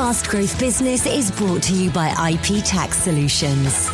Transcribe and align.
Fast 0.00 0.30
Growth 0.30 0.58
Business 0.58 1.04
is 1.04 1.30
brought 1.30 1.62
to 1.64 1.74
you 1.74 1.90
by 1.90 2.08
IP 2.30 2.64
Tax 2.64 2.96
Solutions, 2.96 3.90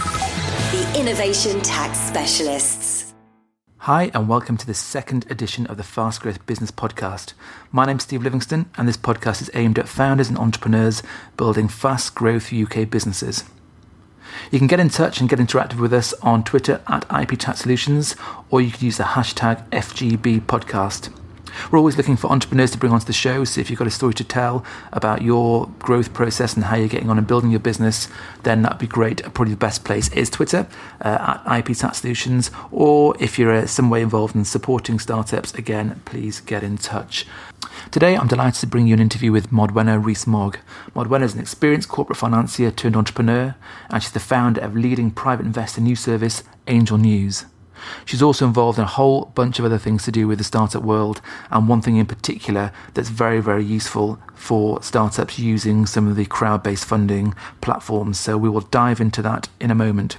the 0.70 0.94
innovation 0.96 1.60
tax 1.62 1.98
specialists. 1.98 3.12
Hi, 3.78 4.12
and 4.14 4.28
welcome 4.28 4.56
to 4.56 4.66
the 4.68 4.72
second 4.72 5.28
edition 5.28 5.66
of 5.66 5.78
the 5.78 5.82
Fast 5.82 6.20
Growth 6.20 6.46
Business 6.46 6.70
Podcast. 6.70 7.32
My 7.72 7.86
name's 7.86 8.04
Steve 8.04 8.22
Livingston, 8.22 8.70
and 8.78 8.86
this 8.86 8.96
podcast 8.96 9.42
is 9.42 9.50
aimed 9.52 9.80
at 9.80 9.88
founders 9.88 10.28
and 10.28 10.38
entrepreneurs 10.38 11.02
building 11.36 11.66
fast 11.66 12.14
growth 12.14 12.52
UK 12.52 12.88
businesses. 12.88 13.42
You 14.52 14.60
can 14.60 14.68
get 14.68 14.78
in 14.78 14.90
touch 14.90 15.18
and 15.18 15.28
get 15.28 15.40
interactive 15.40 15.80
with 15.80 15.92
us 15.92 16.12
on 16.22 16.44
Twitter 16.44 16.82
at 16.86 17.04
IP 17.10 17.36
Tax 17.36 17.62
Solutions, 17.62 18.14
or 18.48 18.60
you 18.60 18.70
can 18.70 18.84
use 18.84 18.98
the 18.98 19.02
hashtag 19.02 19.68
FGB 19.70 20.42
Podcast. 20.42 21.12
We're 21.70 21.78
always 21.78 21.96
looking 21.96 22.16
for 22.16 22.30
entrepreneurs 22.30 22.70
to 22.72 22.78
bring 22.78 22.92
onto 22.92 23.06
the 23.06 23.12
show. 23.12 23.44
So 23.44 23.60
if 23.60 23.70
you've 23.70 23.78
got 23.78 23.88
a 23.88 23.90
story 23.90 24.14
to 24.14 24.24
tell 24.24 24.64
about 24.92 25.22
your 25.22 25.68
growth 25.78 26.12
process 26.12 26.54
and 26.54 26.64
how 26.64 26.76
you're 26.76 26.88
getting 26.88 27.10
on 27.10 27.18
and 27.18 27.26
building 27.26 27.50
your 27.50 27.60
business, 27.60 28.08
then 28.42 28.62
that'd 28.62 28.78
be 28.78 28.86
great. 28.86 29.22
Probably 29.34 29.52
the 29.52 29.56
best 29.56 29.84
place 29.84 30.12
is 30.12 30.30
Twitter 30.30 30.66
uh, 31.00 31.38
at 31.46 31.58
IP 31.58 31.76
Tax 31.76 31.98
Solutions. 31.98 32.50
Or 32.70 33.14
if 33.20 33.38
you're 33.38 33.52
uh, 33.52 33.66
some 33.66 33.90
way 33.90 34.02
involved 34.02 34.34
in 34.34 34.44
supporting 34.44 34.98
startups, 34.98 35.54
again, 35.54 36.00
please 36.04 36.40
get 36.40 36.62
in 36.62 36.78
touch. 36.78 37.26
Today, 37.90 38.16
I'm 38.16 38.26
delighted 38.26 38.60
to 38.60 38.66
bring 38.66 38.86
you 38.86 38.94
an 38.94 39.00
interview 39.00 39.32
with 39.32 39.50
Modwenna 39.50 40.02
Rees 40.02 40.26
Mogg. 40.26 40.58
Modwenna 40.94 41.22
is 41.22 41.34
an 41.34 41.40
experienced 41.40 41.88
corporate 41.88 42.18
financier 42.18 42.70
turned 42.70 42.96
entrepreneur, 42.96 43.54
and 43.90 44.02
she's 44.02 44.12
the 44.12 44.20
founder 44.20 44.60
of 44.60 44.76
leading 44.76 45.10
private 45.10 45.46
investor 45.46 45.80
news 45.80 46.00
service 46.00 46.42
Angel 46.66 46.98
News. 46.98 47.44
She's 48.04 48.22
also 48.22 48.46
involved 48.46 48.78
in 48.78 48.84
a 48.84 48.88
whole 48.88 49.26
bunch 49.34 49.58
of 49.58 49.64
other 49.64 49.78
things 49.78 50.04
to 50.04 50.12
do 50.12 50.26
with 50.28 50.38
the 50.38 50.44
startup 50.44 50.82
world, 50.82 51.20
and 51.50 51.68
one 51.68 51.82
thing 51.82 51.96
in 51.96 52.06
particular 52.06 52.72
that's 52.94 53.08
very, 53.08 53.40
very 53.40 53.64
useful 53.64 54.18
for 54.34 54.82
startups 54.82 55.38
using 55.38 55.86
some 55.86 56.08
of 56.08 56.16
the 56.16 56.26
crowd 56.26 56.62
based 56.62 56.84
funding 56.84 57.34
platforms. 57.60 58.18
So 58.18 58.36
we 58.36 58.48
will 58.48 58.60
dive 58.60 59.00
into 59.00 59.22
that 59.22 59.48
in 59.60 59.70
a 59.70 59.74
moment. 59.74 60.18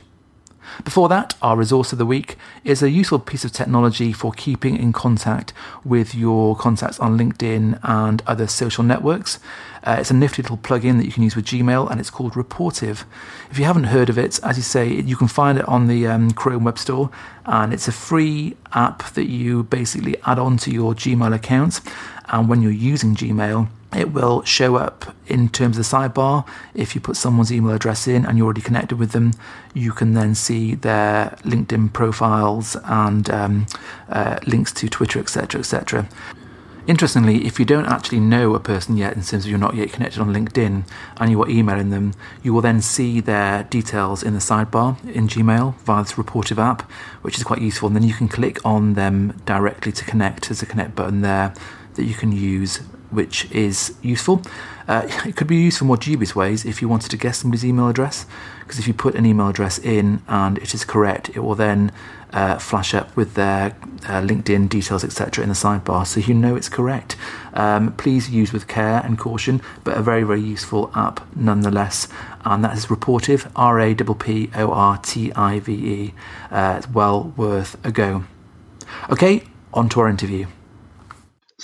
Before 0.83 1.09
that, 1.09 1.33
our 1.41 1.57
resource 1.57 1.91
of 1.91 1.97
the 1.97 2.05
week 2.05 2.37
is 2.63 2.81
a 2.81 2.89
useful 2.89 3.19
piece 3.19 3.45
of 3.45 3.51
technology 3.51 4.13
for 4.13 4.31
keeping 4.31 4.77
in 4.77 4.93
contact 4.93 5.53
with 5.83 6.13
your 6.13 6.55
contacts 6.55 6.99
on 6.99 7.17
LinkedIn 7.17 7.79
and 7.83 8.21
other 8.27 8.47
social 8.47 8.83
networks. 8.83 9.39
Uh, 9.83 9.97
it's 9.99 10.11
a 10.11 10.13
nifty 10.13 10.41
little 10.41 10.57
plugin 10.57 10.97
that 10.97 11.05
you 11.05 11.11
can 11.11 11.23
use 11.23 11.35
with 11.35 11.45
Gmail, 11.45 11.89
and 11.89 11.99
it's 11.99 12.09
called 12.09 12.33
Rapportive. 12.33 13.05
If 13.49 13.57
you 13.57 13.65
haven't 13.65 13.85
heard 13.85 14.09
of 14.09 14.17
it, 14.17 14.39
as 14.43 14.57
you 14.57 14.63
say, 14.63 14.89
you 14.89 15.15
can 15.15 15.27
find 15.27 15.57
it 15.57 15.67
on 15.67 15.87
the 15.87 16.07
um, 16.07 16.31
Chrome 16.31 16.63
Web 16.63 16.77
Store, 16.77 17.09
and 17.45 17.73
it's 17.73 17.87
a 17.87 17.93
free 17.93 18.57
app 18.73 19.13
that 19.13 19.27
you 19.27 19.63
basically 19.63 20.17
add 20.25 20.39
on 20.39 20.57
to 20.57 20.71
your 20.71 20.93
Gmail 20.93 21.33
account. 21.33 21.79
And 22.29 22.49
when 22.49 22.61
you're 22.61 22.71
using 22.71 23.15
Gmail, 23.15 23.69
it 23.95 24.11
will 24.11 24.43
show 24.43 24.75
up 24.75 25.15
in 25.27 25.49
terms 25.49 25.77
of 25.77 25.89
the 25.89 25.95
sidebar. 25.95 26.45
If 26.73 26.93
you 26.93 27.01
put 27.01 27.15
someone's 27.15 27.51
email 27.51 27.73
address 27.73 28.07
in 28.07 28.25
and 28.25 28.37
you're 28.37 28.45
already 28.45 28.61
connected 28.61 28.99
with 28.99 29.11
them, 29.11 29.31
you 29.73 29.91
can 29.91 30.13
then 30.13 30.35
see 30.35 30.75
their 30.75 31.37
LinkedIn 31.43 31.93
profiles 31.93 32.75
and 32.83 33.29
um, 33.29 33.65
uh, 34.09 34.39
links 34.45 34.73
to 34.73 34.89
Twitter, 34.89 35.19
etc., 35.19 35.59
etc. 35.59 36.09
Interestingly, 36.85 37.45
if 37.45 37.59
you 37.59 37.65
don't 37.65 37.85
actually 37.85 38.21
know 38.21 38.55
a 38.55 38.61
person 38.61 38.95
yet, 38.95 39.13
in 39.17 39.21
terms 39.21 39.43
of 39.43 39.47
you're 39.47 39.59
not 39.59 39.75
yet 39.75 39.91
connected 39.91 40.21
on 40.21 40.33
LinkedIn 40.33 40.85
and 41.17 41.29
you 41.29 41.41
are 41.43 41.49
emailing 41.49 41.89
them, 41.89 42.13
you 42.43 42.53
will 42.53 42.61
then 42.61 42.81
see 42.81 43.19
their 43.19 43.63
details 43.63 44.23
in 44.23 44.33
the 44.33 44.39
sidebar 44.39 44.97
in 45.05 45.27
Gmail 45.27 45.75
via 45.79 46.03
this 46.03 46.13
Rapportive 46.13 46.57
app, 46.57 46.89
which 47.23 47.37
is 47.37 47.43
quite 47.43 47.61
useful. 47.61 47.87
And 47.87 47.95
then 47.95 48.03
you 48.03 48.13
can 48.13 48.29
click 48.29 48.65
on 48.65 48.93
them 48.93 49.33
directly 49.45 49.91
to 49.91 50.05
connect. 50.05 50.47
There's 50.47 50.61
a 50.61 50.65
connect 50.65 50.95
button 50.95 51.21
there 51.21 51.53
that 51.97 52.05
you 52.05 52.13
can 52.13 52.31
use 52.31 52.79
which 53.09 53.49
is 53.51 53.95
useful. 54.01 54.41
Uh, 54.87 55.07
it 55.25 55.35
could 55.35 55.47
be 55.47 55.57
used 55.57 55.77
for 55.77 55.85
more 55.85 55.97
dubious 55.97 56.35
ways 56.35 56.65
if 56.65 56.81
you 56.81 56.89
wanted 56.89 57.11
to 57.11 57.17
guess 57.17 57.39
somebody's 57.39 57.65
email 57.65 57.87
address, 57.87 58.25
because 58.59 58.79
if 58.79 58.87
you 58.87 58.93
put 58.93 59.15
an 59.15 59.25
email 59.25 59.47
address 59.47 59.79
in 59.79 60.21
and 60.27 60.57
it 60.57 60.73
is 60.73 60.83
correct, 60.83 61.29
it 61.29 61.39
will 61.39 61.55
then 61.55 61.91
uh, 62.33 62.57
flash 62.57 62.93
up 62.93 63.15
with 63.15 63.35
their 63.35 63.67
uh, 64.05 64.21
LinkedIn 64.21 64.67
details, 64.69 65.03
etc., 65.03 65.43
in 65.43 65.49
the 65.49 65.55
sidebar, 65.55 66.05
so 66.05 66.19
you 66.19 66.33
know 66.33 66.55
it's 66.55 66.69
correct. 66.69 67.15
Um, 67.53 67.93
please 67.93 68.29
use 68.29 68.51
with 68.51 68.67
care 68.67 69.01
and 69.03 69.17
caution, 69.17 69.61
but 69.83 69.97
a 69.97 70.01
very, 70.01 70.23
very 70.23 70.41
useful 70.41 70.91
app 70.93 71.25
nonetheless. 71.35 72.07
And 72.43 72.63
that 72.63 72.77
is 72.77 72.87
Rapportive, 72.87 73.49
R 73.55 73.79
A 73.79 73.95
P 73.95 74.03
P 74.03 74.49
O 74.55 74.71
R 74.71 74.97
T 74.97 75.31
I 75.33 75.59
V 75.59 75.73
E. 75.73 76.13
Uh, 76.51 76.75
it's 76.77 76.89
well 76.89 77.33
worth 77.37 77.77
a 77.85 77.91
go. 77.91 78.25
Okay, 79.09 79.43
on 79.73 79.89
to 79.89 80.01
our 80.01 80.09
interview. 80.09 80.47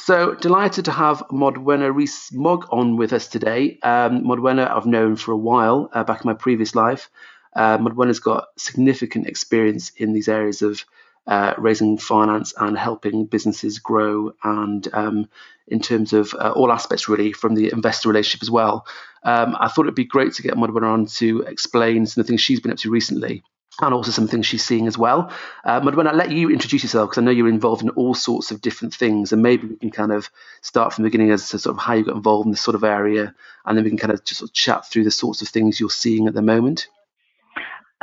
So 0.06 0.36
delighted 0.36 0.84
to 0.84 0.92
have 0.92 1.24
Modwenna 1.32 1.96
Rees 1.96 2.30
Mogg 2.34 2.66
on 2.72 2.98
with 2.98 3.14
us 3.14 3.30
today. 3.30 3.80
Um, 3.84 4.26
Modwenna 4.26 4.70
I've 4.70 4.86
known 4.86 5.16
for 5.16 5.32
a 5.32 5.38
while, 5.38 5.90
uh, 5.94 6.04
back 6.04 6.26
in 6.26 6.28
my 6.28 6.34
previous 6.34 6.76
life. 6.76 7.10
Uh, 7.56 7.78
Modwenna's 7.78 8.20
got 8.20 8.50
significant 8.58 9.28
experience 9.28 9.92
in 9.96 10.12
these 10.12 10.28
areas 10.28 10.62
of 10.62 10.84
uh, 11.26 11.54
raising 11.58 11.98
finance 11.98 12.54
and 12.60 12.78
helping 12.78 13.28
businesses 13.28 13.80
grow, 13.80 14.34
and 14.44 14.86
um, 14.92 15.30
in 15.70 15.80
terms 15.80 16.12
of 16.12 16.34
uh, 16.34 16.52
all 16.54 16.74
aspects 16.74 17.08
really, 17.08 17.32
from 17.32 17.56
the 17.56 17.72
investor 17.72 18.10
relationship 18.10 18.44
as 18.44 18.52
well. 18.52 18.86
Um, 19.24 19.56
I 19.58 19.70
thought 19.70 19.86
it'd 19.86 19.96
be 19.96 20.04
great 20.04 20.34
to 20.34 20.42
get 20.42 20.56
Modwenna 20.56 20.92
on 20.92 21.06
to 21.06 21.44
explain 21.44 22.06
some 22.08 22.20
of 22.20 22.28
the 22.28 22.32
things 22.32 22.42
she's 22.42 22.60
been 22.60 22.74
up 22.74 22.78
to 22.80 22.90
recently 22.90 23.42
and 23.82 23.94
also 23.94 24.12
some 24.12 24.28
things 24.28 24.46
she's 24.46 24.64
seeing 24.64 24.88
as 24.88 24.98
well. 24.98 25.32
But 25.64 25.96
when 25.96 26.08
I 26.08 26.14
let 26.14 26.32
you 26.32 26.50
introduce 26.50 26.84
yourself, 26.84 27.10
because 27.10 27.22
I 27.22 27.26
know 27.26 27.32
you're 27.32 27.50
involved 27.50 27.82
in 27.82 27.90
all 27.90 28.14
sorts 28.14 28.52
of 28.52 28.62
different 28.62 28.94
things, 28.94 29.34
and 29.34 29.42
maybe 29.42 29.68
we 29.68 29.76
can 29.78 29.92
kind 29.92 30.12
of 30.12 30.30
start 30.62 30.94
from 30.94 31.04
the 31.04 31.10
beginning 31.10 31.32
as 31.32 31.50
to 31.50 31.60
sort 31.60 31.76
of 31.76 31.82
how 31.82 31.94
you 31.94 32.06
got 32.06 32.16
involved 32.16 32.46
in 32.46 32.52
this 32.52 32.62
sort 32.62 32.76
of 32.76 32.84
area, 32.84 33.34
and 33.66 33.78
then 33.78 33.84
we 33.84 33.90
can 33.90 33.98
kind 33.98 34.14
of 34.14 34.24
just 34.24 34.40
sort 34.40 34.50
of 34.50 34.54
chat 34.54 34.86
through 34.86 35.04
the 35.04 35.12
sorts 35.12 35.42
of 35.42 35.48
things 35.48 35.80
you're 35.80 35.90
seeing 35.90 36.28
at 36.28 36.34
the 36.34 36.42
moment. 36.42 36.88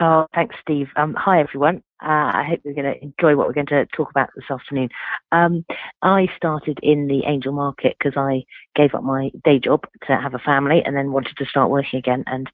Oh, 0.02 0.26
thanks, 0.34 0.56
Steve. 0.62 0.88
Um, 0.96 1.14
hi, 1.14 1.40
everyone. 1.40 1.82
Uh, 2.02 2.32
I 2.32 2.46
hope 2.48 2.60
you're 2.64 2.72
going 2.72 2.94
to 2.94 3.02
enjoy 3.02 3.36
what 3.36 3.46
we're 3.46 3.52
going 3.52 3.66
to 3.66 3.84
talk 3.94 4.08
about 4.08 4.30
this 4.34 4.50
afternoon. 4.50 4.88
Um, 5.30 5.66
I 6.00 6.28
started 6.34 6.78
in 6.82 7.06
the 7.06 7.24
angel 7.26 7.52
market 7.52 7.96
because 7.98 8.16
I 8.16 8.44
gave 8.74 8.94
up 8.94 9.02
my 9.02 9.30
day 9.44 9.58
job 9.58 9.84
to 10.06 10.16
have 10.16 10.32
a 10.32 10.38
family 10.38 10.82
and 10.82 10.96
then 10.96 11.12
wanted 11.12 11.36
to 11.36 11.44
start 11.44 11.68
working 11.68 11.98
again. 11.98 12.24
And 12.26 12.50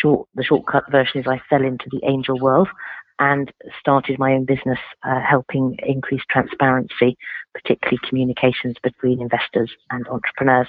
short 0.00 0.28
the 0.34 0.44
shortcut 0.44 0.84
version 0.90 1.20
is 1.20 1.26
I 1.26 1.40
fell 1.50 1.64
into 1.64 1.86
the 1.90 2.00
angel 2.04 2.38
world 2.38 2.68
and 3.18 3.52
started 3.78 4.18
my 4.18 4.32
own 4.32 4.44
business 4.44 4.78
uh, 5.04 5.20
helping 5.20 5.76
increase 5.86 6.22
transparency, 6.28 7.16
particularly 7.54 7.98
communications 8.08 8.76
between 8.82 9.20
investors 9.20 9.70
and 9.90 10.06
entrepreneurs. 10.08 10.68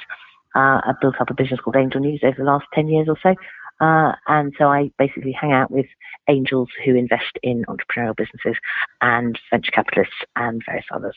Uh, 0.56 0.82
I 0.86 0.94
built 1.02 1.16
up 1.20 1.30
a 1.30 1.34
business 1.34 1.60
called 1.62 1.76
Angel 1.76 2.00
News 2.00 2.22
over 2.24 2.36
the 2.38 2.44
last 2.44 2.66
10 2.74 2.88
years 2.90 3.08
or 3.10 3.18
so. 3.24 3.36
Uh, 3.80 4.14
and 4.28 4.54
so 4.58 4.66
I 4.66 4.92
basically 5.00 5.32
hang 5.32 5.52
out 5.52 5.72
with 5.72 5.88
angels 6.30 6.70
who 6.86 6.96
invest 6.96 7.38
in 7.42 7.66
entrepreneurial 7.66 8.16
businesses 8.16 8.58
and 9.02 9.40
venture 9.50 9.72
capitalists 9.72 10.14
and 10.36 10.62
various 10.66 10.86
others. 10.94 11.16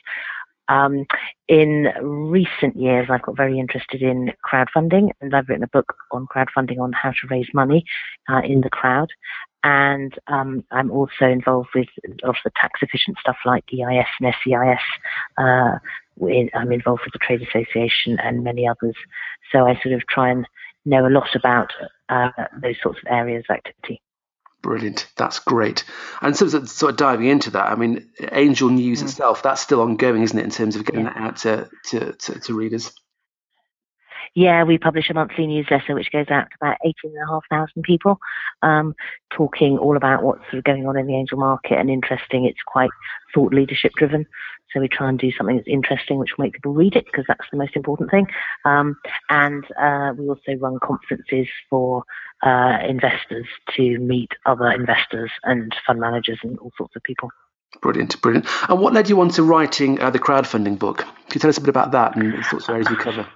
Um, 0.69 1.07
in 1.49 1.89
recent 2.03 2.77
years, 2.77 3.09
I've 3.11 3.23
got 3.23 3.37
very 3.37 3.59
interested 3.59 4.03
in 4.03 4.33
crowdfunding, 4.45 5.11
and 5.21 5.35
I've 5.35 5.49
written 5.49 5.65
a 5.65 5.69
book 5.69 5.95
on 6.11 6.27
crowdfunding 6.27 6.81
on 6.81 6.93
how 6.93 7.11
to 7.11 7.29
raise 7.31 7.49
money 7.55 7.85
uh, 8.29 8.43
in 8.45 8.61
the 8.61 8.71
crowd. 8.71 9.11
And 9.63 10.15
um, 10.29 10.65
I'm 10.71 10.91
also 10.91 11.27
involved 11.27 11.71
with 11.75 11.89
of 12.23 12.37
the 12.45 12.51
tax 12.57 12.81
efficient 12.83 13.19
stuff 13.19 13.37
like 13.45 13.65
EIS 13.73 14.07
and 14.21 14.35
SEIS. 14.45 14.79
Uh, 15.39 15.79
I'm 16.55 16.73
involved 16.73 17.03
with 17.05 17.13
the 17.13 17.19
Trade 17.19 17.43
Association 17.43 18.19
and 18.21 18.45
many 18.45 18.67
others. 18.67 18.95
So 19.53 19.67
I 19.67 19.79
sort 19.83 19.95
of 19.95 20.07
try 20.07 20.31
and 20.31 20.47
know 20.85 21.07
a 21.07 21.11
lot 21.11 21.35
about 21.35 21.73
uh, 22.09 22.31
those 22.63 22.77
sorts 22.83 23.01
of 23.01 23.13
areas 23.13 23.45
of 23.49 23.57
activity. 23.57 24.01
Brilliant. 24.63 25.07
That's 25.17 25.39
great. 25.39 25.85
And 26.21 26.37
so, 26.37 26.49
sort 26.49 26.91
of 26.91 26.97
diving 26.97 27.27
into 27.27 27.51
that, 27.51 27.71
I 27.71 27.77
mean, 27.77 28.09
Angel 28.33 28.69
News 28.69 29.01
mm. 29.01 29.05
itself, 29.05 29.43
that's 29.43 29.61
still 29.61 29.81
ongoing, 29.81 30.23
isn't 30.23 30.39
it, 30.39 30.45
in 30.45 30.51
terms 30.51 30.77
of 30.77 30.85
getting 30.85 31.05
yeah. 31.05 31.13
that 31.13 31.23
out 31.23 31.37
to, 31.39 31.71
to, 31.91 32.13
to, 32.13 32.41
to, 32.41 32.55
readers? 32.55 32.93
Yeah, 34.37 34.65
we 34.65 34.77
publish 34.77 35.09
a 35.09 35.15
monthly 35.15 35.47
newsletter 35.47 35.95
which 35.95 36.13
goes 36.13 36.27
out 36.29 36.49
to 36.51 36.57
about 36.61 36.77
18,500 36.85 37.83
people, 37.83 38.19
um, 38.61 38.95
talking 39.31 39.79
all 39.79 39.97
about 39.97 40.23
what's 40.23 40.43
sort 40.51 40.59
of 40.59 40.65
going 40.65 40.87
on 40.87 40.99
in 40.99 41.07
the 41.07 41.17
angel 41.17 41.39
market 41.39 41.79
and 41.79 41.89
interesting. 41.89 42.45
It's 42.45 42.61
quite 42.67 42.91
thought 43.35 43.55
leadership 43.55 43.93
driven. 43.97 44.27
So 44.75 44.81
we 44.81 44.89
try 44.89 45.09
and 45.09 45.19
do 45.19 45.33
something 45.33 45.57
that's 45.57 45.67
interesting, 45.67 46.19
which 46.19 46.37
will 46.37 46.45
make 46.45 46.53
people 46.53 46.75
read 46.75 46.97
it, 46.97 47.07
because 47.07 47.25
that's 47.27 47.49
the 47.51 47.57
most 47.57 47.77
important 47.77 48.11
thing. 48.11 48.27
Um, 48.67 48.99
and 49.31 49.65
uh, 49.81 50.13
we 50.19 50.29
also 50.29 50.53
run 50.61 50.81
conferences 50.83 51.49
for 51.71 52.05
uh, 52.43 52.77
investors 52.87 53.47
to 53.77 53.99
meet 53.99 54.33
other 54.45 54.71
investors 54.71 55.31
and 55.45 55.75
fund 55.87 55.99
managers 55.99 56.41
and 56.43 56.59
all 56.59 56.73
sorts 56.77 56.95
of 56.95 57.03
people. 57.05 57.31
Brilliant, 57.81 58.21
brilliant. 58.21 58.47
And 58.69 58.81
what 58.81 58.93
led 58.93 59.09
you 59.09 59.19
on 59.23 59.31
to 59.31 59.43
writing 59.43 59.99
uh, 59.99 60.11
the 60.11 60.19
crowdfunding 60.19 60.79
book? 60.79 60.99
Can 60.99 61.37
you 61.37 61.41
tell 61.41 61.49
us 61.49 61.57
a 61.57 61.63
bit 61.63 61.71
about 61.71 61.93
that 61.93 62.17
and 62.17 62.35
the 62.35 62.45
sorts 62.45 62.69
of 62.69 62.75
areas 62.75 62.91
you 62.91 62.97
cover? 62.97 63.27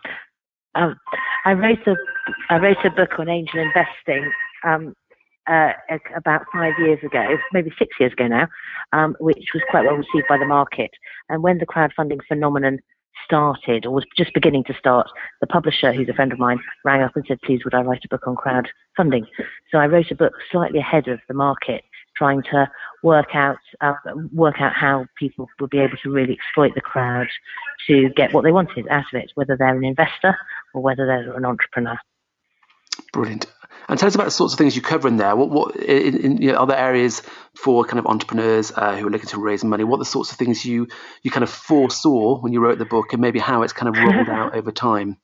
Um, 0.75 0.97
I 1.45 1.53
wrote 1.53 1.87
a 1.87 1.95
I 2.49 2.59
wrote 2.59 2.85
a 2.85 2.91
book 2.91 3.19
on 3.19 3.29
angel 3.29 3.61
investing 3.61 4.31
um, 4.65 4.95
uh, 5.49 5.73
about 6.17 6.43
five 6.53 6.75
years 6.79 6.99
ago, 7.03 7.37
maybe 7.53 7.73
six 7.79 7.97
years 7.99 8.13
ago 8.13 8.29
now, 8.29 8.47
um, 8.93 9.17
which 9.21 9.49
was 9.53 9.63
quite 9.71 9.85
well 9.85 9.97
received 9.97 10.29
by 10.29 10.39
the 10.39 10.47
market. 10.47 10.91
And 11.29 11.43
when 11.43 11.59
the 11.59 11.67
crowdfunding 11.67 12.21
phenomenon 12.29 12.79
started 13.25 13.87
or 13.87 13.93
was 13.93 14.05
just 14.17 14.33
beginning 14.35 14.65
to 14.65 14.75
start, 14.79 15.09
the 15.41 15.47
publisher, 15.47 15.93
who's 15.93 16.09
a 16.09 16.15
friend 16.15 16.33
of 16.33 16.39
mine, 16.39 16.59
rang 16.85 17.03
up 17.03 17.17
and 17.17 17.25
said, 17.27 17.41
please, 17.43 17.65
would 17.65 17.75
I 17.75 17.83
write 17.83 18.05
a 18.05 18.09
book 18.09 18.27
on 18.27 18.37
crowdfunding? 18.37 19.27
So 19.71 19.79
I 19.79 19.87
wrote 19.87 20.11
a 20.11 20.17
book 20.17 20.35
slightly 20.51 20.79
ahead 20.79 21.09
of 21.09 21.21
the 21.29 21.35
market, 21.35 21.85
trying 22.17 22.43
to 22.43 22.71
work 23.03 23.35
out, 23.35 23.59
uh, 23.81 23.95
work 24.33 24.57
out 24.61 24.73
how 24.75 25.07
people 25.19 25.49
would 25.61 25.71
be 25.71 25.79
able 25.79 25.97
to 26.03 26.11
really 26.11 26.35
exploit 26.35 26.75
the 26.75 26.81
crowd 26.81 27.29
to 27.87 28.11
get 28.11 28.33
what 28.33 28.45
they 28.45 28.53
wanted 28.53 28.87
out 28.89 29.05
of 29.13 29.21
it, 29.21 29.33
whether 29.35 29.57
they're 29.57 29.77
an 29.77 29.85
investor 29.85 30.37
or 30.75 30.83
whether 30.83 31.07
they're 31.07 31.37
an 31.37 31.45
entrepreneur. 31.45 31.97
Brilliant. 33.13 33.47
And 33.89 33.99
tell 33.99 34.07
us 34.07 34.15
about 34.15 34.25
the 34.25 34.31
sorts 34.31 34.55
of 34.55 34.59
things 34.59 34.77
you 34.77 34.83
cover 34.83 35.09
in 35.09 35.17
there. 35.17 35.35
What, 35.35 35.51
what 35.51 35.77
in, 35.77 36.17
in 36.19 36.43
you 36.43 36.53
know, 36.53 36.59
other 36.59 36.77
areas 36.77 37.23
for 37.57 37.85
kind 37.85 37.99
of 37.99 38.07
entrepreneurs 38.07 38.73
uh, 38.77 38.97
who 38.97 39.07
are 39.07 39.11
looking 39.11 39.29
to 39.31 39.41
raise 39.41 39.65
money? 39.65 39.85
What 39.85 39.97
are 39.97 40.01
the 40.01 40.05
sorts 40.05 40.31
of 40.31 40.39
things 40.39 40.65
you 40.65 40.87
you 41.23 41.31
kind 41.31 41.43
of 41.43 41.51
foresaw 41.51 42.41
when 42.41 42.53
you 42.53 42.61
wrote 42.61 42.79
the 42.79 42.85
book, 42.85 43.13
and 43.13 43.21
maybe 43.21 43.39
how 43.41 43.63
it's 43.63 43.73
kind 43.73 43.89
of 43.89 44.01
rolled 44.01 44.29
out 44.29 44.55
over 44.55 44.71
time? 44.71 45.17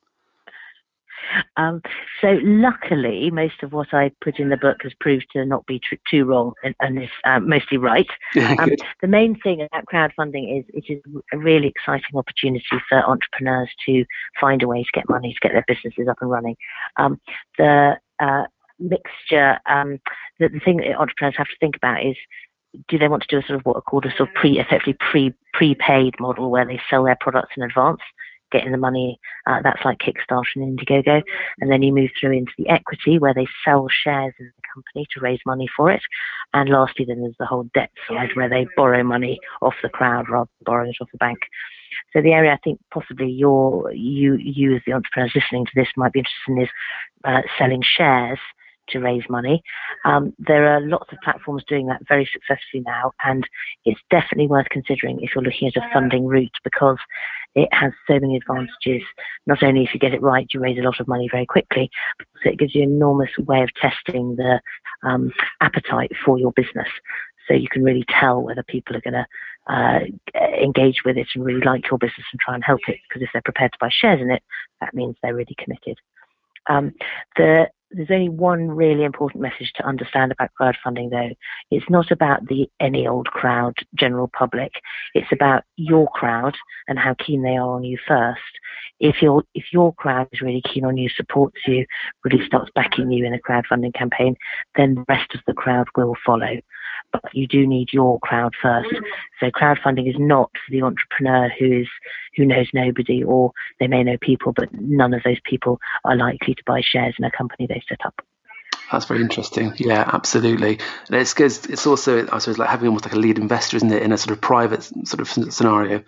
Um, 1.57 1.81
so 2.21 2.39
luckily, 2.43 3.31
most 3.31 3.63
of 3.63 3.73
what 3.73 3.93
I 3.93 4.11
put 4.21 4.39
in 4.39 4.49
the 4.49 4.57
book 4.57 4.77
has 4.83 4.93
proved 4.99 5.27
to 5.33 5.45
not 5.45 5.65
be 5.65 5.79
tr- 5.79 5.95
too 6.09 6.25
wrong 6.25 6.53
and, 6.63 6.75
and 6.79 7.03
is 7.03 7.09
um, 7.25 7.47
mostly 7.47 7.77
right. 7.77 8.07
Um, 8.59 8.71
the 9.01 9.07
main 9.07 9.39
thing 9.41 9.61
about 9.61 9.85
crowdfunding 9.85 10.59
is 10.59 10.65
it 10.73 10.85
is 10.91 11.01
a 11.33 11.37
really 11.37 11.67
exciting 11.67 12.15
opportunity 12.15 12.65
for 12.89 13.03
entrepreneurs 13.03 13.69
to 13.85 14.05
find 14.39 14.63
a 14.63 14.67
way 14.67 14.83
to 14.83 14.89
get 14.93 15.09
money 15.09 15.33
to 15.33 15.39
get 15.41 15.51
their 15.51 15.65
businesses 15.67 16.07
up 16.07 16.17
and 16.21 16.29
running. 16.29 16.55
Um, 16.97 17.19
the 17.57 17.97
uh, 18.19 18.43
mixture, 18.79 19.59
um, 19.67 19.99
the, 20.39 20.49
the 20.49 20.59
thing 20.59 20.77
that 20.77 20.97
entrepreneurs 20.97 21.35
have 21.37 21.47
to 21.47 21.57
think 21.59 21.75
about 21.75 22.03
is 22.03 22.15
do 22.87 22.97
they 22.97 23.07
want 23.07 23.23
to 23.23 23.27
do 23.27 23.39
a 23.39 23.47
sort 23.47 23.59
of 23.59 23.65
what 23.65 23.75
are 23.75 23.81
called 23.81 24.05
a 24.05 24.15
sort 24.15 24.29
of 24.29 24.35
pre 24.35 24.59
effectively 24.59 24.95
pre 24.99 25.33
prepaid 25.53 26.15
model 26.19 26.51
where 26.51 26.65
they 26.65 26.79
sell 26.89 27.03
their 27.03 27.17
products 27.19 27.53
in 27.57 27.63
advance 27.63 28.01
getting 28.51 28.71
the 28.71 28.77
money. 28.77 29.19
Uh, 29.45 29.61
that's 29.63 29.83
like 29.85 29.99
Kickstarter 29.99 30.45
and 30.55 30.77
Indiegogo. 30.77 31.21
And 31.59 31.71
then 31.71 31.81
you 31.81 31.93
move 31.93 32.11
through 32.19 32.31
into 32.31 32.51
the 32.57 32.69
equity 32.69 33.19
where 33.19 33.33
they 33.33 33.47
sell 33.63 33.87
shares 33.89 34.33
in 34.39 34.45
the 34.45 34.67
company 34.73 35.05
to 35.13 35.21
raise 35.21 35.39
money 35.45 35.67
for 35.75 35.91
it. 35.91 36.01
And 36.53 36.69
lastly, 36.69 37.05
then 37.07 37.21
there's 37.21 37.35
the 37.39 37.45
whole 37.45 37.69
debt 37.73 37.91
side 38.07 38.29
where 38.35 38.49
they 38.49 38.67
borrow 38.75 39.03
money 39.03 39.39
off 39.61 39.75
the 39.81 39.89
crowd 39.89 40.29
rather 40.29 40.49
than 40.59 40.65
borrowing 40.65 40.91
it 40.91 41.01
off 41.01 41.11
the 41.11 41.17
bank. 41.17 41.39
So 42.13 42.21
the 42.21 42.33
area 42.33 42.53
I 42.53 42.59
think 42.63 42.79
possibly 42.93 43.29
you, 43.29 43.89
you 43.91 44.75
as 44.75 44.81
the 44.85 44.93
entrepreneurs 44.93 45.33
listening 45.35 45.65
to 45.65 45.71
this 45.75 45.87
might 45.95 46.13
be 46.13 46.19
interested 46.19 46.51
in 46.51 46.61
is 46.61 46.69
uh, 47.23 47.41
selling 47.57 47.81
shares 47.83 48.39
to 48.89 48.99
raise 48.99 49.23
money. 49.29 49.61
Um, 50.05 50.33
there 50.39 50.67
are 50.67 50.81
lots 50.81 51.11
of 51.11 51.19
platforms 51.23 51.63
doing 51.67 51.87
that 51.87 52.07
very 52.07 52.29
successfully 52.31 52.83
now, 52.85 53.11
and 53.23 53.47
it's 53.85 53.99
definitely 54.09 54.47
worth 54.47 54.69
considering 54.69 55.19
if 55.21 55.31
you're 55.33 55.43
looking 55.43 55.67
at 55.67 55.77
a 55.77 55.89
funding 55.93 56.25
route 56.25 56.55
because 56.63 56.97
it 57.55 57.69
has 57.71 57.91
so 58.07 58.19
many 58.19 58.37
advantages. 58.37 59.03
Not 59.45 59.63
only 59.63 59.83
if 59.83 59.93
you 59.93 59.99
get 59.99 60.13
it 60.13 60.21
right, 60.21 60.47
you 60.53 60.59
raise 60.59 60.77
a 60.77 60.83
lot 60.83 60.99
of 60.99 61.07
money 61.07 61.27
very 61.31 61.45
quickly, 61.45 61.89
but 62.17 62.51
it 62.51 62.59
gives 62.59 62.75
you 62.75 62.83
an 62.83 62.89
enormous 62.89 63.31
way 63.39 63.61
of 63.61 63.73
testing 63.75 64.35
the 64.35 64.59
um, 65.03 65.31
appetite 65.61 66.11
for 66.23 66.37
your 66.37 66.51
business. 66.53 66.87
So 67.47 67.53
you 67.53 67.69
can 67.69 67.83
really 67.83 68.05
tell 68.09 68.41
whether 68.41 68.63
people 68.63 68.95
are 68.95 69.01
going 69.01 69.13
to 69.13 69.25
uh, 69.67 69.99
engage 70.61 71.03
with 71.05 71.17
it 71.17 71.27
and 71.33 71.45
really 71.45 71.61
like 71.61 71.89
your 71.89 71.97
business 71.97 72.25
and 72.31 72.39
try 72.39 72.55
and 72.55 72.63
help 72.63 72.81
it. 72.87 72.97
Because 73.07 73.21
if 73.21 73.29
they're 73.33 73.41
prepared 73.41 73.71
to 73.71 73.77
buy 73.79 73.89
shares 73.89 74.21
in 74.21 74.31
it, 74.31 74.43
that 74.81 74.93
means 74.93 75.15
they're 75.21 75.35
really 75.35 75.55
committed. 75.57 75.97
Um, 76.69 76.93
the 77.37 77.69
there's 77.91 78.11
only 78.11 78.29
one 78.29 78.69
really 78.69 79.03
important 79.03 79.41
message 79.41 79.71
to 79.75 79.85
understand 79.85 80.31
about 80.31 80.49
crowdfunding 80.59 81.09
though. 81.09 81.29
It's 81.71 81.89
not 81.89 82.11
about 82.11 82.47
the 82.47 82.69
any 82.79 83.07
old 83.07 83.27
crowd, 83.27 83.75
general 83.95 84.29
public. 84.37 84.73
It's 85.13 85.31
about 85.31 85.63
your 85.77 86.07
crowd 86.09 86.55
and 86.87 86.99
how 86.99 87.15
keen 87.15 87.43
they 87.43 87.57
are 87.57 87.75
on 87.75 87.83
you 87.83 87.97
first. 88.07 88.41
If 88.99 89.21
your 89.21 89.43
if 89.53 89.65
your 89.71 89.93
crowd 89.93 90.27
is 90.31 90.41
really 90.41 90.61
keen 90.61 90.85
on 90.85 90.97
you, 90.97 91.09
supports 91.09 91.59
you, 91.65 91.85
really 92.23 92.45
starts 92.45 92.71
backing 92.75 93.11
you 93.11 93.25
in 93.25 93.33
a 93.33 93.39
crowdfunding 93.39 93.93
campaign, 93.93 94.35
then 94.75 94.95
the 94.95 95.05
rest 95.07 95.33
of 95.33 95.41
the 95.47 95.53
crowd 95.53 95.87
will 95.95 96.15
follow 96.25 96.59
but 97.11 97.23
you 97.33 97.47
do 97.47 97.65
need 97.65 97.89
your 97.93 98.19
crowd 98.19 98.53
first. 98.61 98.89
So 99.39 99.47
crowdfunding 99.47 100.09
is 100.09 100.15
not 100.17 100.51
for 100.51 100.71
the 100.71 100.81
entrepreneur 100.81 101.49
who 101.57 101.81
is 101.81 101.87
who 102.35 102.45
knows 102.45 102.67
nobody 102.73 103.23
or 103.23 103.51
they 103.79 103.87
may 103.87 104.03
know 104.03 104.17
people, 104.21 104.53
but 104.53 104.69
none 104.73 105.13
of 105.13 105.23
those 105.23 105.39
people 105.43 105.79
are 106.05 106.15
likely 106.15 106.53
to 106.53 106.63
buy 106.65 106.81
shares 106.81 107.15
in 107.17 107.25
a 107.25 107.31
company 107.31 107.67
they 107.67 107.83
set 107.89 108.05
up. 108.05 108.21
That's 108.91 109.05
very 109.05 109.21
interesting. 109.21 109.73
Yeah, 109.77 110.09
absolutely. 110.13 110.79
And 111.07 111.15
it's 111.15 111.33
because 111.33 111.65
it's 111.65 111.85
also, 111.85 112.27
I 112.31 112.37
suppose, 112.37 112.57
like 112.57 112.69
having 112.69 112.87
almost 112.87 113.05
like 113.05 113.15
a 113.15 113.19
lead 113.19 113.37
investor, 113.37 113.77
isn't 113.77 113.91
it, 113.91 114.01
in 114.01 114.11
a 114.13 114.17
sort 114.17 114.31
of 114.31 114.41
private 114.41 114.83
sort 114.83 115.19
of 115.19 115.53
scenario 115.53 116.03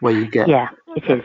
where 0.00 0.12
you 0.12 0.30
get. 0.30 0.48
Yeah, 0.48 0.68
it 0.96 1.04
is. 1.04 1.24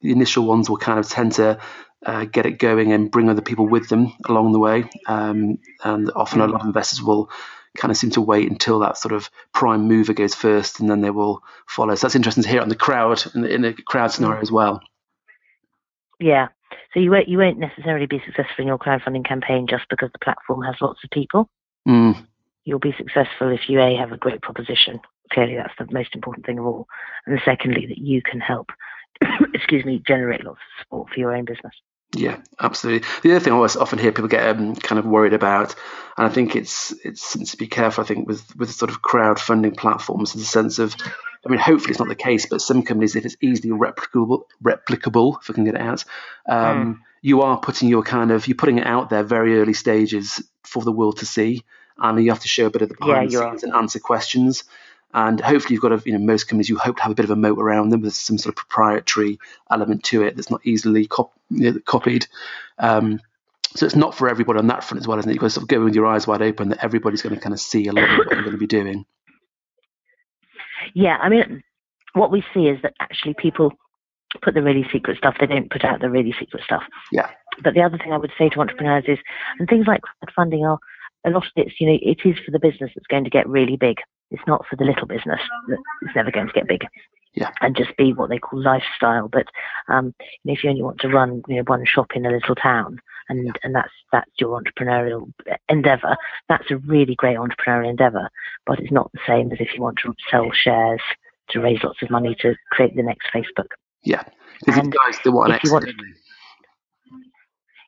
The 0.00 0.10
initial 0.10 0.44
ones 0.44 0.68
will 0.68 0.78
kind 0.78 0.98
of 0.98 1.08
tend 1.08 1.32
to 1.32 1.60
uh, 2.04 2.24
get 2.24 2.46
it 2.46 2.58
going 2.58 2.92
and 2.92 3.10
bring 3.10 3.28
other 3.28 3.42
people 3.42 3.68
with 3.68 3.88
them 3.88 4.12
along 4.28 4.52
the 4.52 4.58
way. 4.58 4.84
Um, 5.06 5.58
and 5.84 6.10
often 6.14 6.40
a 6.40 6.46
lot 6.46 6.60
of 6.60 6.66
investors 6.66 7.02
will 7.02 7.30
kind 7.76 7.90
of 7.90 7.96
seem 7.96 8.10
to 8.10 8.20
wait 8.20 8.50
until 8.50 8.80
that 8.80 8.98
sort 8.98 9.14
of 9.14 9.30
prime 9.54 9.88
mover 9.88 10.12
goes 10.12 10.34
first, 10.34 10.80
and 10.80 10.90
then 10.90 11.00
they 11.00 11.10
will 11.10 11.42
follow. 11.66 11.94
So 11.94 12.06
that's 12.06 12.14
interesting 12.14 12.42
to 12.42 12.48
hear 12.48 12.60
on 12.60 12.68
the 12.68 12.76
crowd 12.76 13.24
in 13.34 13.42
the, 13.42 13.54
in 13.54 13.62
the 13.62 13.72
crowd 13.72 14.12
scenario 14.12 14.40
as 14.40 14.50
well. 14.50 14.82
Yeah. 16.20 16.48
So 16.94 17.00
you 17.00 17.10
won't 17.10 17.28
you 17.28 17.38
won't 17.38 17.58
necessarily 17.58 18.06
be 18.06 18.22
successful 18.24 18.62
in 18.62 18.66
your 18.66 18.78
crowdfunding 18.78 19.26
campaign 19.26 19.66
just 19.68 19.84
because 19.88 20.10
the 20.12 20.18
platform 20.18 20.62
has 20.62 20.76
lots 20.80 21.02
of 21.02 21.10
people. 21.10 21.48
Mm. 21.88 22.26
You'll 22.64 22.78
be 22.78 22.94
successful 22.96 23.50
if 23.50 23.68
you 23.68 23.80
a 23.80 23.96
have 23.96 24.12
a 24.12 24.16
great 24.16 24.42
proposition. 24.42 25.00
Clearly, 25.32 25.56
that's 25.56 25.74
the 25.78 25.88
most 25.90 26.14
important 26.14 26.46
thing 26.46 26.58
of 26.58 26.66
all. 26.66 26.86
And 27.26 27.40
secondly, 27.44 27.86
that 27.86 27.98
you 27.98 28.22
can 28.22 28.40
help, 28.40 28.70
excuse 29.54 29.84
me, 29.84 30.02
generate 30.06 30.44
lots 30.44 30.58
of 30.58 30.84
support 30.84 31.08
for 31.12 31.18
your 31.18 31.34
own 31.34 31.44
business. 31.44 31.74
Yeah, 32.14 32.38
absolutely. 32.60 33.08
The 33.22 33.30
other 33.30 33.40
thing 33.40 33.52
I 33.52 33.56
always 33.56 33.76
often 33.76 33.98
hear 33.98 34.12
people 34.12 34.28
get 34.28 34.46
um, 34.56 34.76
kind 34.76 34.98
of 34.98 35.06
worried 35.06 35.32
about, 35.32 35.74
and 36.18 36.26
I 36.26 36.28
think 36.28 36.54
it's 36.54 36.92
it's 37.04 37.32
to 37.50 37.56
be 37.56 37.66
careful. 37.66 38.04
I 38.04 38.06
think 38.06 38.28
with 38.28 38.54
with 38.54 38.70
sort 38.70 38.90
of 38.90 39.00
crowdfunding 39.00 39.76
platforms, 39.78 40.34
is 40.34 40.42
a 40.42 40.46
sense 40.46 40.78
of, 40.78 40.94
I 41.46 41.48
mean, 41.48 41.58
hopefully 41.58 41.92
it's 41.92 41.98
not 41.98 42.08
the 42.08 42.14
case, 42.14 42.44
but 42.46 42.60
some 42.60 42.82
companies, 42.82 43.16
if 43.16 43.24
it's 43.24 43.36
easily 43.40 43.70
replicable, 43.70 44.42
replicable, 44.62 45.40
if 45.40 45.48
I 45.48 45.54
can 45.54 45.64
get 45.64 45.74
it 45.74 45.80
out, 45.80 46.04
um, 46.46 46.96
mm. 46.96 46.98
you 47.22 47.40
are 47.42 47.58
putting 47.58 47.88
your 47.88 48.02
kind 48.02 48.30
of 48.30 48.46
you're 48.46 48.56
putting 48.56 48.78
it 48.78 48.86
out 48.86 49.08
there 49.08 49.22
very 49.22 49.58
early 49.58 49.74
stages 49.74 50.42
for 50.64 50.82
the 50.82 50.92
world 50.92 51.18
to 51.18 51.26
see, 51.26 51.64
and 51.96 52.22
you 52.22 52.30
have 52.30 52.40
to 52.40 52.48
show 52.48 52.66
a 52.66 52.70
bit 52.70 52.82
of 52.82 52.90
the 52.90 52.96
behind 53.00 53.32
yeah, 53.32 53.38
the 53.38 53.44
scenes 53.50 53.62
and 53.62 53.72
answer 53.72 54.00
questions. 54.00 54.64
And 55.14 55.40
hopefully, 55.40 55.74
you've 55.74 55.82
got 55.82 55.92
a, 55.92 56.02
you 56.04 56.12
know, 56.12 56.18
most 56.18 56.44
companies 56.44 56.68
you 56.68 56.78
hope 56.78 56.96
to 56.96 57.02
have 57.02 57.12
a 57.12 57.14
bit 57.14 57.24
of 57.24 57.30
a 57.30 57.36
moat 57.36 57.58
around 57.58 57.90
them 57.90 58.00
with 58.00 58.14
some 58.14 58.38
sort 58.38 58.52
of 58.52 58.56
proprietary 58.56 59.38
element 59.70 60.04
to 60.04 60.22
it 60.22 60.36
that's 60.36 60.50
not 60.50 60.64
easily 60.64 61.06
cop- 61.06 61.34
you 61.50 61.72
know, 61.72 61.78
copied. 61.84 62.26
Um, 62.78 63.20
so 63.74 63.86
it's 63.86 63.96
not 63.96 64.14
for 64.14 64.28
everybody 64.28 64.58
on 64.58 64.66
that 64.68 64.84
front 64.84 65.00
as 65.00 65.08
well, 65.08 65.18
isn't 65.18 65.30
it? 65.30 65.34
You've 65.34 65.40
got 65.40 65.46
to 65.46 65.50
sort 65.50 65.64
of 65.64 65.68
go 65.68 65.84
with 65.84 65.94
your 65.94 66.06
eyes 66.06 66.26
wide 66.26 66.42
open 66.42 66.70
that 66.70 66.84
everybody's 66.84 67.22
going 67.22 67.34
to 67.34 67.40
kind 67.40 67.54
of 67.54 67.60
see 67.60 67.86
a 67.86 67.92
lot 67.92 68.04
of 68.04 68.18
what 68.18 68.30
you're 68.30 68.42
going 68.42 68.52
to 68.52 68.58
be 68.58 68.66
doing. 68.66 69.06
Yeah, 70.94 71.16
I 71.18 71.28
mean, 71.28 71.62
what 72.12 72.30
we 72.30 72.44
see 72.52 72.66
is 72.66 72.80
that 72.82 72.94
actually 73.00 73.34
people 73.34 73.72
put 74.40 74.54
the 74.54 74.62
really 74.62 74.86
secret 74.92 75.18
stuff, 75.18 75.36
they 75.38 75.46
don't 75.46 75.70
put 75.70 75.84
out 75.84 76.00
the 76.00 76.10
really 76.10 76.34
secret 76.38 76.62
stuff. 76.64 76.82
Yeah. 77.10 77.30
But 77.62 77.74
the 77.74 77.82
other 77.82 77.98
thing 77.98 78.12
I 78.12 78.16
would 78.16 78.32
say 78.38 78.48
to 78.50 78.60
entrepreneurs 78.60 79.04
is, 79.06 79.18
and 79.58 79.68
things 79.68 79.86
like 79.86 80.00
crowdfunding 80.24 80.62
are, 80.62 80.78
a 81.24 81.30
lot 81.30 81.44
of 81.44 81.52
it's, 81.56 81.80
you 81.80 81.86
know, 81.86 81.98
it 82.00 82.18
is 82.24 82.38
for 82.44 82.50
the 82.50 82.58
business 82.58 82.90
that's 82.94 83.06
going 83.06 83.24
to 83.24 83.30
get 83.30 83.48
really 83.48 83.76
big. 83.76 83.98
It's 84.32 84.46
not 84.46 84.66
for 84.68 84.76
the 84.76 84.84
little 84.84 85.06
business 85.06 85.40
that's 85.68 86.16
never 86.16 86.30
going 86.30 86.48
to 86.48 86.52
get 86.52 86.68
big. 86.68 86.86
Yeah. 87.34 87.50
And 87.60 87.76
just 87.76 87.96
be 87.96 88.12
what 88.12 88.28
they 88.28 88.38
call 88.38 88.62
lifestyle. 88.62 89.28
But 89.28 89.46
um, 89.88 90.14
you 90.20 90.38
know, 90.44 90.52
if 90.52 90.64
you 90.64 90.70
only 90.70 90.82
want 90.82 91.00
to 91.00 91.08
run 91.08 91.42
you 91.48 91.56
know, 91.56 91.62
one 91.66 91.84
shop 91.86 92.10
in 92.14 92.26
a 92.26 92.30
little 92.30 92.54
town, 92.54 93.00
and 93.28 93.46
yeah. 93.46 93.52
and 93.62 93.74
that's 93.74 93.92
that's 94.10 94.30
your 94.38 94.60
entrepreneurial 94.60 95.32
endeavor, 95.68 96.16
that's 96.48 96.70
a 96.70 96.76
really 96.76 97.14
great 97.14 97.38
entrepreneurial 97.38 97.88
endeavor. 97.88 98.28
But 98.66 98.80
it's 98.80 98.92
not 98.92 99.10
the 99.12 99.20
same 99.26 99.50
as 99.50 99.58
if 99.60 99.74
you 99.74 99.80
want 99.80 99.98
to 100.02 100.14
sell 100.30 100.50
shares 100.52 101.00
to 101.50 101.60
raise 101.60 101.82
lots 101.82 102.02
of 102.02 102.10
money 102.10 102.36
to 102.40 102.54
create 102.70 102.96
the 102.96 103.02
next 103.02 103.28
Facebook. 103.34 103.68
Yeah, 104.04 104.24
because 104.66 104.84
you 104.84 104.90
guys 104.90 105.18
do 105.24 105.32
what 105.32 105.50
if 105.52 105.64
you 105.64 105.72
want, 105.72 105.86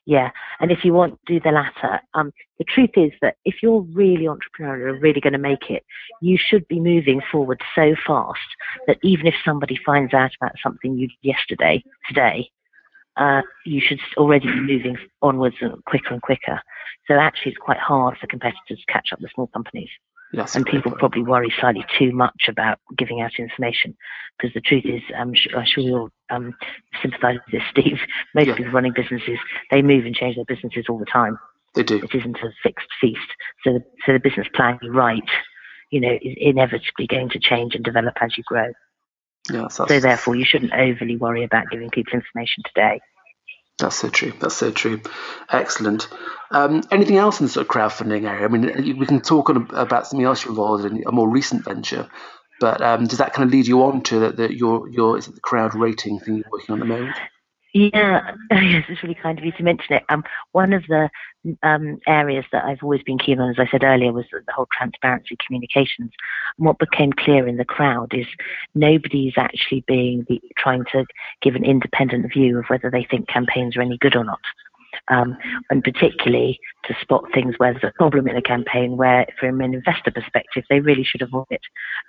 yeah, 0.05 0.29
and 0.59 0.71
if 0.71 0.85
you 0.85 0.93
want 0.93 1.19
to 1.25 1.33
do 1.33 1.39
the 1.39 1.51
latter, 1.51 1.99
um, 2.13 2.31
the 2.59 2.63
truth 2.63 2.91
is 2.95 3.11
that 3.21 3.37
if 3.43 3.55
you're 3.63 3.81
really 3.81 4.25
entrepreneurial 4.25 4.93
and 4.93 5.01
really 5.01 5.19
going 5.19 5.33
to 5.33 5.39
make 5.39 5.69
it, 5.69 5.83
you 6.21 6.37
should 6.37 6.67
be 6.67 6.79
moving 6.79 7.21
forward 7.31 7.59
so 7.73 7.95
fast 8.05 8.39
that 8.85 8.97
even 9.01 9.25
if 9.25 9.33
somebody 9.43 9.79
finds 9.83 10.13
out 10.13 10.31
about 10.39 10.53
something 10.61 10.95
you 10.95 11.07
did 11.07 11.17
yesterday, 11.21 11.83
today, 12.07 12.49
uh, 13.17 13.41
you 13.65 13.81
should 13.81 13.99
already 14.17 14.45
be 14.45 14.59
moving 14.59 14.97
onwards 15.23 15.55
and 15.61 15.83
quicker 15.85 16.13
and 16.13 16.21
quicker. 16.21 16.61
So 17.07 17.15
actually, 17.15 17.53
it's 17.53 17.61
quite 17.61 17.79
hard 17.79 18.17
for 18.19 18.27
competitors 18.27 18.59
to 18.69 18.93
catch 18.93 19.09
up 19.11 19.21
with 19.21 19.31
small 19.33 19.47
companies. 19.47 19.89
Yes, 20.33 20.55
and 20.55 20.65
people 20.65 20.91
probably 20.91 21.23
worry 21.23 21.53
slightly 21.59 21.85
too 21.97 22.11
much 22.11 22.47
about 22.49 22.79
giving 22.97 23.21
out 23.21 23.31
information 23.37 23.95
because 24.37 24.53
the 24.53 24.61
truth 24.61 24.83
is, 24.85 25.01
um, 25.17 25.33
I'm 25.55 25.65
sure 25.65 25.83
you'll 25.83 26.09
um, 26.29 26.53
sympathise 27.01 27.37
with 27.45 27.53
this, 27.53 27.63
Steve. 27.71 27.99
Most 28.33 28.47
yeah. 28.47 28.55
people 28.55 28.73
running 28.73 28.93
businesses, 28.93 29.39
they 29.71 29.81
move 29.81 30.05
and 30.05 30.15
change 30.15 30.35
their 30.35 30.45
businesses 30.45 30.85
all 30.89 30.97
the 30.97 31.05
time. 31.05 31.37
They 31.73 31.83
do. 31.83 31.97
It 31.97 32.13
isn't 32.13 32.37
a 32.37 32.51
fixed 32.63 32.87
feast. 32.99 33.19
So 33.63 33.73
the, 33.73 33.83
so 34.05 34.13
the 34.13 34.19
business 34.19 34.47
plan 34.53 34.79
you 34.81 34.91
write, 34.91 35.29
you 35.91 35.99
know, 35.99 36.17
is 36.21 36.35
inevitably 36.37 37.07
going 37.07 37.29
to 37.29 37.39
change 37.39 37.75
and 37.75 37.83
develop 37.83 38.15
as 38.21 38.37
you 38.37 38.43
grow. 38.45 38.71
Yeah, 39.51 39.67
so 39.67 39.85
therefore, 39.85 40.35
you 40.35 40.45
shouldn't 40.45 40.73
overly 40.73 41.17
worry 41.17 41.43
about 41.43 41.69
giving 41.69 41.91
people 41.91 42.13
information 42.13 42.63
today. 42.65 42.99
That's 43.77 43.97
so 43.97 44.09
true. 44.09 44.31
That's 44.39 44.55
so 44.55 44.71
true. 44.71 45.01
Excellent. 45.49 46.07
Um, 46.51 46.83
anything 46.91 47.17
else 47.17 47.39
in 47.39 47.47
the 47.47 47.51
sort 47.51 47.65
of 47.65 47.71
crowdfunding 47.71 48.27
area? 48.27 48.45
I 48.45 48.47
mean, 48.47 48.97
we 48.97 49.05
can 49.05 49.19
talk 49.21 49.49
on, 49.49 49.69
about 49.73 50.07
something 50.07 50.25
else 50.25 50.45
you're 50.45 50.51
involved 50.51 50.85
in, 50.85 51.03
a 51.05 51.11
more 51.11 51.29
recent 51.29 51.65
venture, 51.65 52.07
but 52.61 52.81
um, 52.81 53.07
does 53.07 53.17
that 53.17 53.33
kind 53.33 53.47
of 53.47 53.53
lead 53.53 53.67
you 53.67 53.83
on 53.83 54.01
to 54.03 54.19
the, 54.19 54.29
the, 54.31 54.55
your 54.55 54.87
your 54.87 55.17
is 55.17 55.27
it 55.27 55.35
the 55.35 55.41
crowd 55.41 55.75
rating 55.75 56.19
thing 56.19 56.37
you're 56.37 56.45
working 56.49 56.73
on 56.73 56.81
at 56.81 56.87
the 56.87 56.93
moment? 56.93 57.15
Yeah, 57.75 58.31
yes, 58.51 58.85
it's 58.87 59.03
really 59.03 59.17
kind 59.21 59.37
of 59.37 59.43
you 59.43 59.51
to 59.51 59.63
mention 59.63 59.95
it. 59.97 60.03
Um, 60.07 60.23
one 60.53 60.71
of 60.71 60.83
the 60.87 61.09
um, 61.61 61.99
areas 62.07 62.45
that 62.53 62.63
I've 62.63 62.81
always 62.81 63.03
been 63.03 63.17
keen 63.17 63.41
on, 63.41 63.49
as 63.49 63.57
I 63.59 63.69
said 63.69 63.83
earlier, 63.83 64.13
was 64.13 64.23
the 64.31 64.53
whole 64.53 64.69
transparency 64.71 65.35
communications. 65.45 66.13
And 66.57 66.65
what 66.65 66.79
became 66.79 67.11
clear 67.11 67.45
in 67.45 67.57
the 67.57 67.65
crowd 67.65 68.13
is 68.13 68.27
nobody's 68.75 69.33
actually 69.35 69.83
being 69.87 70.25
the, 70.29 70.39
trying 70.57 70.85
to 70.93 71.05
give 71.41 71.55
an 71.55 71.65
independent 71.65 72.31
view 72.31 72.59
of 72.59 72.65
whether 72.69 72.89
they 72.89 73.05
think 73.11 73.27
campaigns 73.27 73.75
are 73.75 73.81
any 73.81 73.97
good 73.97 74.15
or 74.15 74.23
not. 74.23 74.39
Um, 75.09 75.35
and 75.69 75.83
particularly 75.83 76.57
to 76.85 76.95
spot 77.01 77.25
things 77.33 77.55
where 77.57 77.73
there's 77.73 77.83
a 77.83 77.97
problem 77.97 78.29
in 78.29 78.37
a 78.37 78.41
campaign 78.41 78.95
where, 78.95 79.25
from 79.37 79.59
an 79.59 79.73
investor 79.73 80.11
perspective, 80.11 80.63
they 80.69 80.79
really 80.79 81.03
should 81.03 81.21
avoid 81.21 81.47
it. 81.49 81.61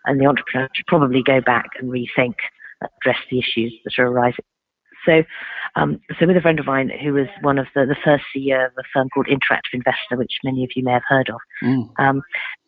And 0.05 0.21
the 0.21 0.27
entrepreneur 0.27 0.69
should 0.75 0.87
probably 0.87 1.25
go 1.25 1.41
back 1.41 1.71
and 1.81 1.91
rethink, 1.91 2.37
address 2.81 3.19
the 3.33 3.41
issues 3.41 3.75
that 3.85 3.99
are 3.99 4.07
arising. 4.07 4.45
So, 5.07 5.23
um, 5.77 6.01
so 6.19 6.27
with 6.27 6.37
a 6.37 6.41
friend 6.41 6.61
of 6.61 6.67
mine 6.67 6.91
who 7.03 7.15
was 7.15 7.29
one 7.41 7.59
of 7.59 7.67
the, 7.75 7.87
the 7.87 7.97
first 8.05 8.25
CEO 8.35 8.67
of 8.67 8.73
a 8.79 8.83
firm 8.93 9.09
called 9.11 9.27
Interactive 9.27 9.73
Investor, 9.73 10.17
which 10.17 10.39
many 10.45 10.65
of 10.65 10.71
you 10.75 10.83
may 10.83 10.93
have 10.93 11.03
heard 11.09 11.31
of, 11.31 11.41
mm. 11.63 11.89
um, 11.99 12.23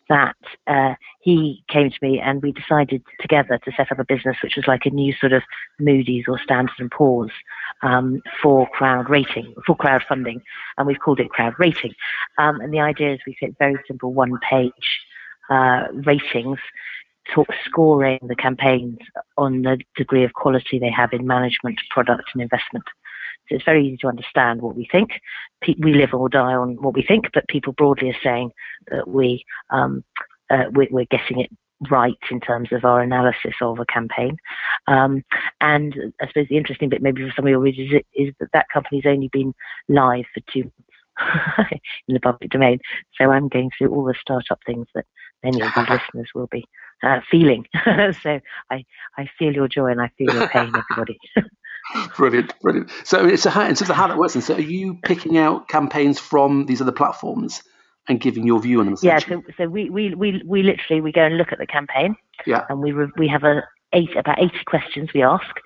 that 0.08 0.36
uh, 0.66 0.94
he 1.20 1.62
came 1.68 1.90
to 1.90 1.98
me 2.00 2.18
and 2.18 2.42
we 2.42 2.52
decided 2.52 3.02
together 3.20 3.58
to 3.64 3.72
set 3.76 3.92
up 3.92 3.98
a 3.98 4.04
business 4.04 4.36
which 4.42 4.56
was 4.56 4.66
like 4.66 4.86
a 4.86 4.90
new 4.90 5.12
sort 5.12 5.32
of 5.32 5.42
Moody's 5.78 6.24
or 6.26 6.38
Standard 6.38 6.74
and 6.78 6.90
Poor's 6.90 7.30
um, 7.82 8.22
for 8.42 8.68
crowd 8.70 9.10
rating, 9.10 9.54
for 9.66 9.76
crowdfunding, 9.76 10.40
and 10.76 10.86
we've 10.86 11.00
called 11.00 11.20
it 11.20 11.30
crowd 11.30 11.54
rating. 11.58 11.94
Um, 12.38 12.60
and 12.60 12.72
the 12.72 12.80
idea 12.80 13.14
is 13.14 13.20
we 13.26 13.34
create 13.34 13.54
very 13.58 13.76
simple 13.86 14.12
one-page 14.12 15.00
uh, 15.50 15.84
ratings 15.92 16.58
talk, 17.34 17.48
scoring 17.64 18.18
the 18.22 18.36
campaigns 18.36 18.98
on 19.36 19.62
the 19.62 19.78
degree 19.96 20.24
of 20.24 20.32
quality 20.32 20.78
they 20.78 20.90
have 20.90 21.12
in 21.12 21.26
management, 21.26 21.78
product, 21.90 22.30
and 22.32 22.42
investment. 22.42 22.84
So 23.48 23.56
it's 23.56 23.64
very 23.64 23.86
easy 23.86 23.96
to 23.98 24.08
understand 24.08 24.60
what 24.60 24.76
we 24.76 24.88
think. 24.90 25.20
We 25.78 25.94
live 25.94 26.12
or 26.12 26.28
die 26.28 26.54
on 26.54 26.76
what 26.82 26.94
we 26.94 27.02
think, 27.02 27.26
but 27.32 27.48
people 27.48 27.72
broadly 27.72 28.10
are 28.10 28.22
saying 28.22 28.50
that 28.90 29.08
we 29.08 29.44
um, 29.70 30.04
uh, 30.50 30.64
we're, 30.72 30.88
we're, 30.90 31.04
getting 31.10 31.40
it 31.40 31.50
right 31.90 32.18
in 32.30 32.40
terms 32.40 32.70
of 32.72 32.84
our 32.84 33.02
analysis 33.02 33.54
of 33.60 33.78
a 33.78 33.84
campaign. 33.84 34.36
Um, 34.86 35.22
and 35.60 35.94
I 36.20 36.26
suppose 36.26 36.46
the 36.48 36.56
interesting 36.56 36.88
bit, 36.88 37.02
maybe 37.02 37.22
for 37.22 37.32
some 37.36 37.44
of 37.44 37.50
your 37.50 37.60
readers, 37.60 37.92
is, 37.92 38.28
is 38.28 38.34
that 38.40 38.48
that 38.52 38.66
company's 38.72 39.04
only 39.06 39.28
been 39.28 39.54
live 39.88 40.24
for 40.32 40.40
two 40.50 40.64
months 40.64 41.72
in 42.08 42.14
the 42.14 42.20
public 42.20 42.50
domain. 42.50 42.78
So 43.20 43.30
I'm 43.30 43.48
going 43.48 43.70
through 43.76 43.94
all 43.94 44.04
the 44.04 44.14
startup 44.18 44.60
things 44.64 44.86
that 44.94 45.04
many 45.42 45.60
of 45.60 45.68
these 45.76 45.88
listeners 45.90 46.30
will 46.34 46.48
be 46.48 46.64
uh, 47.02 47.20
feeling. 47.30 47.66
so 48.22 48.40
I, 48.70 48.84
I 49.16 49.28
feel 49.38 49.52
your 49.52 49.68
joy 49.68 49.86
and 49.86 50.00
I 50.00 50.10
feel 50.18 50.32
your 50.32 50.48
pain, 50.48 50.72
everybody. 50.74 51.18
brilliant, 52.16 52.58
brilliant. 52.60 52.90
So 53.04 53.26
it's 53.26 53.46
a, 53.46 53.48
in 53.60 53.74
terms 53.74 53.82
of 53.82 53.96
how 53.96 54.06
that 54.08 54.18
works, 54.18 54.34
and 54.34 54.44
so 54.44 54.54
are 54.54 54.60
you 54.60 54.98
picking 55.02 55.38
out 55.38 55.68
campaigns 55.68 56.18
from 56.18 56.66
these 56.66 56.80
other 56.80 56.92
platforms 56.92 57.62
and 58.08 58.20
giving 58.20 58.46
your 58.46 58.60
view 58.60 58.80
on 58.80 58.86
them? 58.86 58.96
Yeah, 59.02 59.18
so, 59.18 59.42
so 59.56 59.68
we, 59.68 59.90
we, 59.90 60.14
we, 60.14 60.42
we 60.46 60.62
literally 60.62 61.00
we 61.00 61.12
go 61.12 61.22
and 61.22 61.36
look 61.36 61.52
at 61.52 61.58
the 61.58 61.66
campaign. 61.66 62.16
Yeah. 62.46 62.64
And 62.68 62.80
we 62.80 62.92
re, 62.92 63.08
we 63.16 63.28
have 63.28 63.44
a 63.44 63.62
eight 63.92 64.16
about 64.16 64.40
eighty 64.40 64.64
questions 64.66 65.10
we 65.14 65.22
ask, 65.22 65.56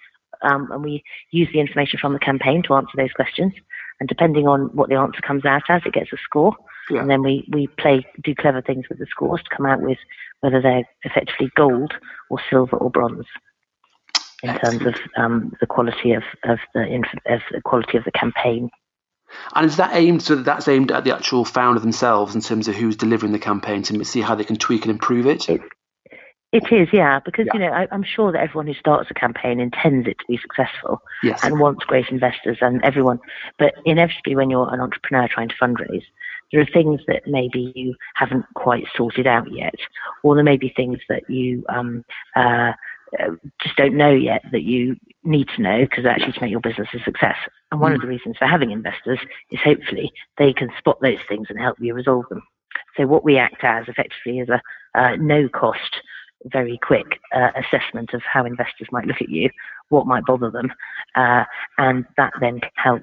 um, 0.43 0.71
and 0.71 0.83
we 0.83 1.03
use 1.31 1.49
the 1.53 1.61
information 1.61 1.99
from 1.99 2.13
the 2.13 2.19
campaign 2.19 2.63
to 2.65 2.75
answer 2.75 2.93
those 2.97 3.13
questions. 3.13 3.53
And 4.01 4.09
depending 4.09 4.49
on 4.49 4.63
what 4.75 4.89
the 4.89 4.97
answer 4.97 5.21
comes 5.21 5.45
out 5.45 5.63
as, 5.69 5.83
it 5.87 5.93
gets 5.93 6.13
a 6.13 6.17
score. 6.25 6.57
Yeah. 6.91 7.01
And 7.01 7.11
then 7.11 7.23
we, 7.23 7.49
we 7.51 7.69
play, 7.79 8.07
do 8.23 8.35
clever 8.35 8.61
things 8.61 8.89
with 8.89 8.99
the 8.99 9.07
scores 9.07 9.43
to 9.43 9.57
come 9.57 9.67
out 9.67 9.81
with 9.81 9.99
whether 10.41 10.61
they're 10.61 10.89
effectively 11.05 11.51
gold 11.57 11.95
or 12.31 12.41
silver 12.51 12.77
or 12.77 12.91
bronze 12.91 13.27
in 14.43 14.51
Excellent. 14.51 14.83
terms 14.83 14.97
of 14.97 15.23
um, 15.23 15.53
the 15.61 15.67
quality 15.67 16.13
of, 16.13 16.25
of 16.45 16.59
the 16.75 17.03
of 17.27 17.41
the 17.53 17.61
quality 17.63 17.97
of 17.97 18.05
the 18.05 18.11
campaign. 18.11 18.71
And 19.55 19.65
is 19.65 19.77
that 19.77 19.95
aimed 19.95 20.23
so 20.23 20.37
that 20.37 20.45
that's 20.45 20.69
aimed 20.69 20.91
at 20.91 21.05
the 21.05 21.15
actual 21.15 21.45
founder 21.45 21.81
themselves 21.81 22.35
in 22.35 22.41
terms 22.41 22.69
of 22.69 22.75
who's 22.75 22.97
delivering 22.97 23.33
the 23.33 23.39
campaign 23.39 23.83
to 23.85 24.05
see 24.05 24.21
how 24.21 24.35
they 24.35 24.45
can 24.45 24.57
tweak 24.57 24.83
and 24.83 24.91
improve 24.91 25.27
it? 25.27 25.49
it 25.49 25.63
it 26.53 26.71
is, 26.71 26.89
yeah, 26.93 27.19
because 27.25 27.47
yeah. 27.47 27.53
you 27.55 27.61
know 27.61 27.73
I, 27.73 27.89
am 27.91 28.05
sure 28.05 28.31
that 28.31 28.43
everyone 28.43 28.67
who 28.67 28.75
starts 28.75 29.11
a 29.11 29.15
campaign 29.15 29.59
intends 29.59 30.07
it 30.07 30.19
to 30.19 30.25
be 30.29 30.37
successful 30.37 31.01
yes. 31.23 31.41
and 31.43 31.59
wants 31.59 31.85
great 31.85 32.09
investors 32.11 32.59
and 32.61 32.85
everyone. 32.85 33.21
But 33.59 33.75
inevitably, 33.87 34.37
when 34.37 34.51
you're 34.51 34.73
an 34.73 34.81
entrepreneur 34.81 35.29
trying 35.29 35.49
to 35.49 35.55
fundraise, 35.55 36.05
there 36.53 36.61
are 36.61 36.67
things 36.73 37.01
that 37.07 37.23
maybe 37.27 37.73
you 37.75 37.95
haven't 38.15 38.45
quite 38.55 38.85
sorted 38.97 39.27
out 39.27 39.51
yet, 39.53 39.75
or 40.23 40.35
there 40.35 40.45
may 40.45 40.57
be 40.57 40.73
things 40.77 40.99
that 41.09 41.29
you 41.29 41.65
um, 41.69 42.05
uh, 42.37 42.73
just 43.63 43.77
don't 43.77 43.97
know 43.97 44.13
yet 44.13 44.43
that 44.53 44.63
you 44.63 44.97
need 45.25 45.49
to 45.57 45.63
know 45.63 45.81
because 45.81 46.07
actually 46.07 46.33
to 46.33 46.41
make 46.41 46.51
your 46.51 46.61
business 46.61 46.89
a 46.95 47.03
success. 47.05 47.37
And 47.71 47.81
one 47.81 47.93
mm. 47.93 47.97
of 47.97 48.01
the 48.01 48.07
reasons 48.07 48.37
for 48.39 48.47
having 48.47 48.71
investors 48.71 49.19
is 49.51 49.61
hopefully 49.63 50.13
they 50.39 50.53
can 50.53 50.69
spot 50.79 50.99
those 51.01 51.19
things 51.29 51.47
and 51.51 51.59
help 51.59 51.77
you 51.81 51.95
resolve 51.95 52.25
them. 52.29 52.43
So 52.97 53.07
what 53.07 53.25
we 53.25 53.39
act 53.39 53.63
as 53.63 53.87
effectively 53.89 54.41
is 54.41 54.49
a 54.49 54.61
uh, 54.95 55.17
no 55.17 55.49
cost 55.49 56.01
very 56.47 56.79
quick 56.83 57.21
uh, 57.35 57.51
assessment 57.57 58.11
of 58.15 58.23
how 58.23 58.45
investors 58.45 58.89
might 58.91 59.07
look 59.07 59.21
at 59.21 59.29
you, 59.29 59.51
what 59.89 60.07
might 60.07 60.25
bother 60.25 60.51
them, 60.51 60.73
uh, 61.15 61.45
and 61.79 62.05
that 62.17 62.33
then 62.41 62.61
can 62.61 62.71
help 62.75 63.03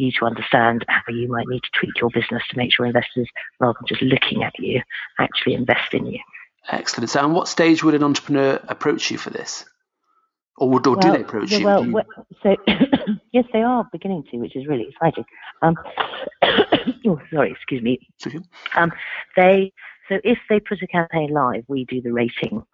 you 0.00 0.12
to 0.18 0.24
understand 0.24 0.84
how 0.88 1.12
you 1.12 1.28
might 1.28 1.48
need 1.48 1.62
to 1.62 1.70
tweak 1.78 2.00
your 2.00 2.10
business 2.10 2.42
to 2.50 2.56
make 2.56 2.72
sure 2.72 2.86
investors, 2.86 3.28
rather 3.58 3.78
than 3.80 3.86
just 3.86 4.02
looking 4.02 4.42
at 4.42 4.52
you, 4.58 4.82
actually 5.18 5.54
invest 5.54 5.94
in 5.94 6.06
you. 6.06 6.18
Excellent. 6.68 7.10
So, 7.10 7.20
at 7.20 7.30
what 7.30 7.48
stage 7.48 7.82
would 7.82 7.94
an 7.94 8.02
entrepreneur 8.02 8.60
approach 8.68 9.10
you 9.10 9.18
for 9.18 9.30
this? 9.30 9.64
Or, 10.56 10.68
would, 10.68 10.86
or 10.86 10.96
well, 10.96 11.00
do 11.00 11.12
they 11.12 11.22
approach 11.22 11.50
you? 11.52 11.64
Well, 11.64 11.86
you... 11.86 12.02
so 12.42 12.56
yes, 13.32 13.44
they 13.52 13.62
are 13.62 13.88
beginning 13.92 14.24
to, 14.30 14.38
which 14.38 14.56
is 14.56 14.66
really 14.66 14.88
exciting. 14.88 15.24
Um, 15.62 15.76
oh, 17.06 17.20
sorry, 17.32 17.52
excuse 17.52 17.82
me. 17.82 17.98
Um, 18.74 18.92
they 19.36 19.72
so 20.08 20.18
if 20.24 20.38
they 20.48 20.60
put 20.60 20.82
a 20.82 20.86
campaign 20.86 21.30
live, 21.32 21.64
we 21.68 21.84
do 21.84 22.02
the 22.02 22.12
rating 22.12 22.64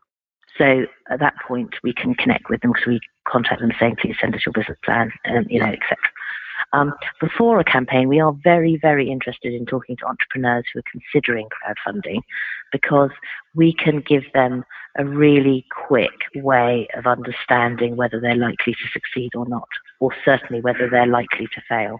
so 0.59 0.87
at 1.11 1.21
that 1.21 1.35
point, 1.47 1.75
we 1.83 1.93
can 1.93 2.15
connect 2.15 2.49
with 2.49 2.61
them 2.63 2.73
because 2.73 2.87
we 2.87 3.01
contact 3.27 3.61
them 3.61 3.73
saying, 3.79 3.97
please 4.01 4.17
send 4.21 4.35
us 4.35 4.47
your 4.47 4.53
business 4.53 4.79
plan, 4.85 5.13
and, 5.25 5.47
you 5.51 5.61
know, 5.61 5.67
etc. 5.67 5.97
Um, 6.77 6.93
before 7.23 7.59
a 7.59 7.65
campaign, 7.65 8.07
we 8.07 8.21
are 8.21 8.35
very, 8.45 8.77
very 8.77 9.11
interested 9.11 9.55
in 9.55 9.65
talking 9.65 9.97
to 9.97 10.07
entrepreneurs 10.07 10.67
who 10.71 10.81
are 10.81 10.93
considering 10.93 11.49
crowdfunding 11.49 12.21
because 12.71 13.11
we 13.55 13.73
can 13.73 14.01
give 14.01 14.25
them 14.35 14.63
a 14.99 15.05
really 15.07 15.65
quick 15.71 16.13
way 16.35 16.87
of 16.95 17.07
understanding 17.07 17.97
whether 17.97 18.21
they're 18.21 18.37
likely 18.37 18.75
to 18.75 18.89
succeed 18.93 19.35
or 19.35 19.49
not, 19.49 19.69
or 20.01 20.11
certainly 20.23 20.61
whether 20.61 20.91
they're 20.91 21.07
likely 21.07 21.47
to 21.47 21.63
fail. 21.67 21.99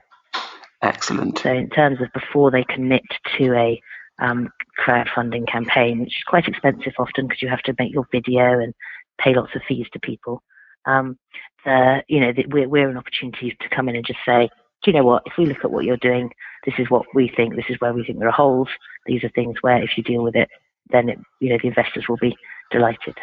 Excellent. 0.83 1.39
So, 1.39 1.55
in 1.55 1.71
terms 1.71 2.03
of 2.03 2.13
before 2.13 2.51
they 2.51 2.65
commit 2.65 3.05
to 3.39 3.55
a 3.55 3.81
um, 4.19 4.51
crowdfunding 4.79 5.49
campaign, 5.49 6.01
which 6.01 6.19
is 6.19 6.25
quite 6.27 6.49
expensive 6.49 6.93
often 6.99 7.29
because 7.29 7.41
you 7.41 7.49
have 7.49 7.63
to 7.63 7.75
make 7.79 7.95
your 7.95 8.07
video 8.13 8.59
and 8.59 8.75
pay 9.19 9.35
lots 9.35 9.55
of 9.55 9.63
fees 9.67 9.87
to 9.95 10.01
people. 10.01 10.43
Um, 10.85 11.19
the, 11.65 12.05
you 12.09 12.21
know, 12.21 12.33
the, 12.33 12.45
we're, 12.49 12.69
we're 12.69 12.91
an 12.91 12.99
opportunity 12.99 13.57
to 13.59 13.69
come 13.75 13.89
in 13.89 13.97
and 13.97 14.07
just 14.07 14.21
say, 14.25 14.51
do 14.87 14.93
you 14.93 14.97
know 14.97 15.05
what? 15.05 15.25
If 15.27 15.33
we 15.37 15.47
look 15.47 15.65
at 15.65 15.73
what 15.73 15.85
you're 15.85 15.97
doing, 15.97 16.31
this 16.65 16.77
is 16.79 16.89
what 16.89 17.05
we 17.13 17.29
think. 17.29 17.57
This 17.57 17.65
is 17.69 17.77
where 17.81 17.93
we 17.93 18.05
think 18.05 18.21
there 18.21 18.29
are 18.29 18.33
holes. 18.33 18.69
These 19.05 19.25
are 19.25 19.29
things 19.31 19.57
where 19.61 19.83
if 19.83 19.99
you 19.99 20.05
deal 20.05 20.23
with 20.23 20.37
it, 20.37 20.49
then 20.91 21.09
it, 21.09 21.19
you 21.41 21.49
know 21.49 21.59
the 21.61 21.67
investors 21.67 22.09
will 22.09 22.19
be 22.19 22.37
delighted. 22.71 23.19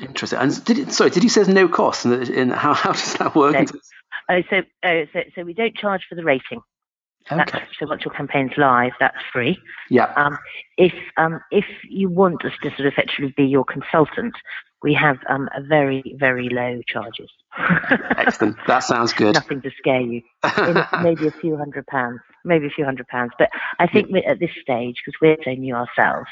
Interesting. 0.00 0.40
And 0.40 0.64
did 0.64 0.78
it, 0.80 0.92
sorry, 0.92 1.10
did 1.10 1.22
you 1.22 1.28
say 1.28 1.44
there's 1.44 1.54
no 1.54 1.68
cost? 1.68 2.04
And 2.04 2.52
how, 2.52 2.74
how 2.74 2.92
does 2.92 3.14
that 3.14 3.36
work? 3.36 3.52
No. 3.54 3.64
Oh, 4.28 4.42
so, 4.50 4.62
oh, 4.82 5.04
so 5.12 5.20
so 5.36 5.42
we 5.44 5.54
don't 5.54 5.76
charge 5.76 6.04
for 6.08 6.16
the 6.16 6.24
rating. 6.24 6.60
Okay. 7.30 7.64
so 7.78 7.86
once 7.86 8.04
your 8.04 8.14
campaign's 8.14 8.52
live, 8.56 8.92
that's 9.00 9.16
free. 9.32 9.58
Yeah. 9.90 10.12
Um, 10.16 10.38
if 10.76 10.92
um, 11.16 11.40
if 11.50 11.64
you 11.88 12.08
want 12.08 12.44
us 12.44 12.52
to 12.62 12.70
sort 12.70 12.80
of 12.80 12.86
effectively 12.86 13.34
be 13.36 13.44
your 13.44 13.64
consultant, 13.64 14.34
we 14.82 14.94
have 14.94 15.18
um, 15.28 15.48
a 15.56 15.62
very 15.62 16.02
very 16.18 16.48
low 16.48 16.80
charges. 16.86 17.30
Excellent. 18.16 18.56
That 18.66 18.80
sounds 18.80 19.12
good. 19.12 19.34
Nothing 19.34 19.62
to 19.62 19.70
scare 19.76 20.00
you. 20.00 20.22
maybe 21.02 21.26
a 21.26 21.32
few 21.32 21.56
hundred 21.56 21.86
pounds. 21.86 22.20
Maybe 22.44 22.66
a 22.66 22.70
few 22.70 22.84
hundred 22.84 23.08
pounds. 23.08 23.32
But 23.38 23.50
I 23.78 23.86
think 23.88 24.08
yeah. 24.10 24.30
at 24.30 24.38
this 24.38 24.50
stage, 24.62 24.96
because 25.04 25.18
we're 25.20 25.36
so 25.44 25.50
new 25.52 25.74
ourselves, 25.74 26.28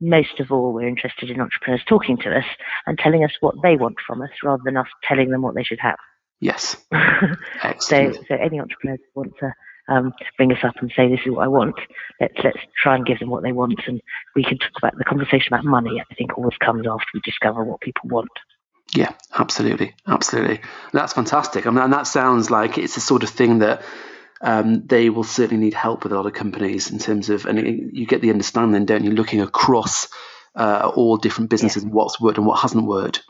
most 0.00 0.40
of 0.40 0.50
all, 0.50 0.72
we're 0.72 0.88
interested 0.88 1.30
in 1.30 1.40
entrepreneurs 1.40 1.82
talking 1.86 2.16
to 2.18 2.34
us 2.34 2.44
and 2.86 2.98
telling 2.98 3.24
us 3.24 3.32
what 3.40 3.56
they 3.62 3.76
want 3.76 3.96
from 4.06 4.22
us, 4.22 4.30
rather 4.42 4.62
than 4.64 4.76
us 4.78 4.86
telling 5.06 5.30
them 5.30 5.42
what 5.42 5.54
they 5.54 5.64
should 5.64 5.80
have. 5.80 5.98
Yes. 6.40 6.76
Excellent. 7.62 8.14
so, 8.14 8.22
so 8.28 8.34
any 8.34 8.58
entrepreneurs 8.58 9.00
who 9.14 9.20
want 9.20 9.32
to 9.40 9.52
um, 9.90 10.14
bring 10.36 10.52
us 10.52 10.64
up 10.64 10.76
and 10.80 10.90
say 10.96 11.08
this 11.08 11.20
is 11.26 11.32
what 11.32 11.44
I 11.44 11.48
want. 11.48 11.76
Let's 12.20 12.34
let's 12.42 12.58
try 12.82 12.94
and 12.94 13.04
give 13.04 13.18
them 13.18 13.28
what 13.28 13.42
they 13.42 13.52
want, 13.52 13.80
and 13.86 14.00
we 14.34 14.44
can 14.44 14.58
talk 14.58 14.72
about 14.78 14.96
the 14.96 15.04
conversation 15.04 15.52
about 15.52 15.64
money. 15.64 16.00
I 16.00 16.14
think 16.14 16.38
always 16.38 16.56
comes 16.58 16.86
after 16.86 17.06
we 17.12 17.20
discover 17.20 17.64
what 17.64 17.80
people 17.80 18.08
want. 18.08 18.30
Yeah, 18.94 19.12
absolutely, 19.36 19.94
absolutely. 20.06 20.60
That's 20.92 21.12
fantastic. 21.12 21.66
I 21.66 21.70
mean, 21.70 21.78
and 21.78 21.92
that 21.92 22.06
sounds 22.06 22.50
like 22.50 22.78
it's 22.78 22.94
the 22.94 23.00
sort 23.00 23.22
of 23.22 23.30
thing 23.30 23.58
that 23.60 23.82
um, 24.40 24.86
they 24.86 25.10
will 25.10 25.24
certainly 25.24 25.62
need 25.62 25.74
help 25.74 26.02
with 26.02 26.12
a 26.12 26.16
lot 26.16 26.26
of 26.26 26.32
companies 26.32 26.90
in 26.90 26.98
terms 26.98 27.30
of, 27.30 27.46
and 27.46 27.92
you 27.92 28.06
get 28.06 28.20
the 28.20 28.30
understanding, 28.30 28.86
don't 28.86 29.04
you, 29.04 29.12
looking 29.12 29.42
across 29.42 30.08
uh, 30.56 30.90
all 30.94 31.16
different 31.16 31.50
businesses, 31.50 31.84
yeah. 31.84 31.90
what's 31.90 32.20
worked 32.20 32.38
and 32.38 32.46
what 32.46 32.60
hasn't 32.60 32.84
worked. 32.84 33.22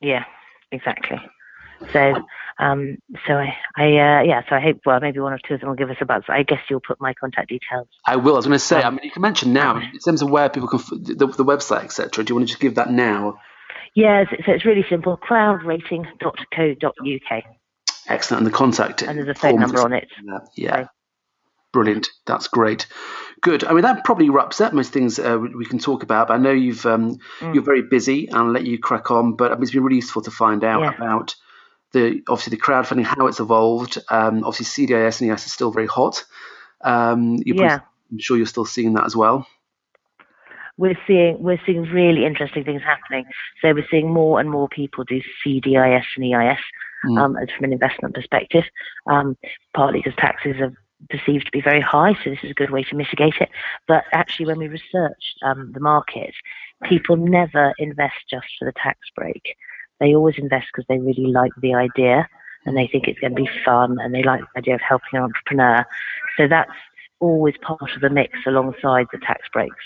Yeah, 0.00 0.24
exactly. 0.72 1.18
So, 1.92 2.14
um, 2.58 2.98
so 3.26 3.34
I, 3.34 3.56
I 3.76 3.84
uh, 3.84 4.22
yeah, 4.22 4.42
so 4.48 4.56
I 4.56 4.60
hope, 4.60 4.80
well, 4.86 5.00
maybe 5.00 5.20
one 5.20 5.32
or 5.32 5.38
two 5.46 5.54
of 5.54 5.60
them 5.60 5.68
will 5.68 5.76
give 5.76 5.90
us 5.90 5.96
a 6.00 6.04
buzz. 6.04 6.22
I 6.28 6.42
guess 6.42 6.60
you'll 6.70 6.80
put 6.80 7.00
my 7.00 7.14
contact 7.14 7.48
details. 7.48 7.88
I 8.06 8.16
will. 8.16 8.34
I 8.34 8.36
was 8.36 8.46
going 8.46 8.58
to 8.58 8.64
say, 8.64 8.82
um, 8.82 8.86
I 8.86 8.90
mean, 8.96 9.04
you 9.04 9.10
can 9.10 9.22
mention 9.22 9.52
now 9.52 9.78
in 9.78 9.98
terms 9.98 10.22
of 10.22 10.30
where 10.30 10.48
people 10.48 10.68
can, 10.68 10.80
the, 10.90 11.26
the 11.26 11.44
website, 11.44 11.84
etc. 11.84 12.24
Do 12.24 12.30
you 12.30 12.36
want 12.36 12.48
to 12.48 12.52
just 12.52 12.60
give 12.60 12.76
that 12.76 12.90
now? 12.90 13.38
Yeah, 13.94 14.24
so 14.28 14.52
it's 14.52 14.64
really 14.64 14.84
simple. 14.88 15.16
Crowdrating.co.uk. 15.16 17.44
Excellent. 18.08 18.38
And 18.38 18.46
the 18.46 18.56
contact. 18.56 19.02
And 19.02 19.18
there's 19.18 19.28
a 19.28 19.34
phone 19.34 19.58
number 19.58 19.80
on 19.80 19.92
it. 19.92 20.08
Yeah. 20.56 20.84
So. 20.84 20.88
Brilliant. 21.72 22.08
That's 22.26 22.48
great. 22.48 22.86
Good. 23.42 23.64
I 23.64 23.72
mean, 23.72 23.82
that 23.82 24.04
probably 24.04 24.30
wraps 24.30 24.60
up 24.60 24.72
most 24.72 24.92
things 24.92 25.18
uh, 25.18 25.38
we 25.38 25.66
can 25.66 25.78
talk 25.78 26.02
about. 26.02 26.28
But 26.28 26.34
I 26.34 26.36
know 26.38 26.52
you've 26.52 26.86
um, 26.86 27.18
mm. 27.40 27.54
you're 27.54 27.62
very 27.62 27.82
busy, 27.82 28.28
and 28.28 28.36
I'll 28.36 28.50
let 28.50 28.64
you 28.64 28.78
crack 28.78 29.10
on. 29.10 29.34
But 29.34 29.52
I 29.52 29.54
mean, 29.54 29.64
it's 29.64 29.72
been 29.72 29.82
really 29.82 29.96
useful 29.96 30.22
to 30.22 30.30
find 30.30 30.64
out 30.64 30.80
yeah. 30.80 30.94
about 30.94 31.34
the 31.98 32.22
obviously 32.28 32.50
the 32.50 32.62
crowdfunding, 32.62 33.04
how 33.04 33.26
it's 33.26 33.40
evolved. 33.40 33.98
Um, 34.08 34.44
obviously, 34.44 34.86
SEIS 34.86 35.20
and 35.20 35.30
EIS 35.30 35.46
is 35.46 35.52
still 35.52 35.70
very 35.70 35.86
hot. 35.86 36.24
Um, 36.82 37.42
yeah. 37.44 37.80
I'm 38.10 38.18
sure 38.18 38.36
you're 38.36 38.46
still 38.46 38.64
seeing 38.64 38.94
that 38.94 39.04
as 39.04 39.16
well 39.16 39.46
we're 40.78 40.98
seeing 41.06 41.42
we're 41.42 41.60
seeing 41.64 41.82
really 41.84 42.24
interesting 42.24 42.64
things 42.64 42.82
happening. 42.82 43.24
So 43.62 43.72
we're 43.72 43.86
seeing 43.90 44.12
more 44.12 44.40
and 44.40 44.50
more 44.50 44.68
people 44.68 45.04
do 45.04 45.20
SEIS 45.42 46.04
and 46.16 46.34
EIS 46.34 46.58
mm. 47.04 47.18
um, 47.18 47.36
from 47.56 47.64
an 47.64 47.72
investment 47.72 48.14
perspective, 48.14 48.64
um, 49.06 49.36
partly 49.74 50.00
because 50.00 50.16
taxes 50.18 50.56
are 50.60 50.72
perceived 51.10 51.46
to 51.46 51.52
be 51.52 51.60
very 51.60 51.80
high, 51.80 52.14
so 52.24 52.30
this 52.30 52.38
is 52.42 52.50
a 52.50 52.54
good 52.54 52.70
way 52.70 52.82
to 52.82 52.96
mitigate 52.96 53.34
it. 53.40 53.50
But 53.86 54.04
actually, 54.12 54.46
when 54.46 54.58
we 54.58 54.68
researched 54.68 55.38
um, 55.42 55.72
the 55.72 55.80
market, 55.80 56.34
people 56.84 57.16
never 57.16 57.72
invest 57.78 58.16
just 58.30 58.46
for 58.58 58.64
the 58.64 58.72
tax 58.72 58.98
break. 59.14 59.56
They 60.00 60.14
always 60.14 60.36
invest 60.38 60.66
because 60.72 60.86
they 60.88 60.98
really 60.98 61.26
like 61.26 61.52
the 61.60 61.74
idea 61.74 62.28
and 62.64 62.76
they 62.76 62.86
think 62.86 63.08
it's 63.08 63.20
going 63.20 63.34
to 63.34 63.42
be 63.42 63.48
fun 63.64 63.98
and 64.00 64.14
they 64.14 64.22
like 64.22 64.40
the 64.40 64.58
idea 64.58 64.74
of 64.74 64.80
helping 64.80 65.14
an 65.14 65.22
entrepreneur. 65.22 65.84
So 66.36 66.48
that's 66.48 66.70
always 67.20 67.54
part 67.62 67.94
of 67.94 68.00
the 68.00 68.10
mix 68.10 68.38
alongside 68.46 69.06
the 69.12 69.18
tax 69.18 69.42
breaks. 69.52 69.84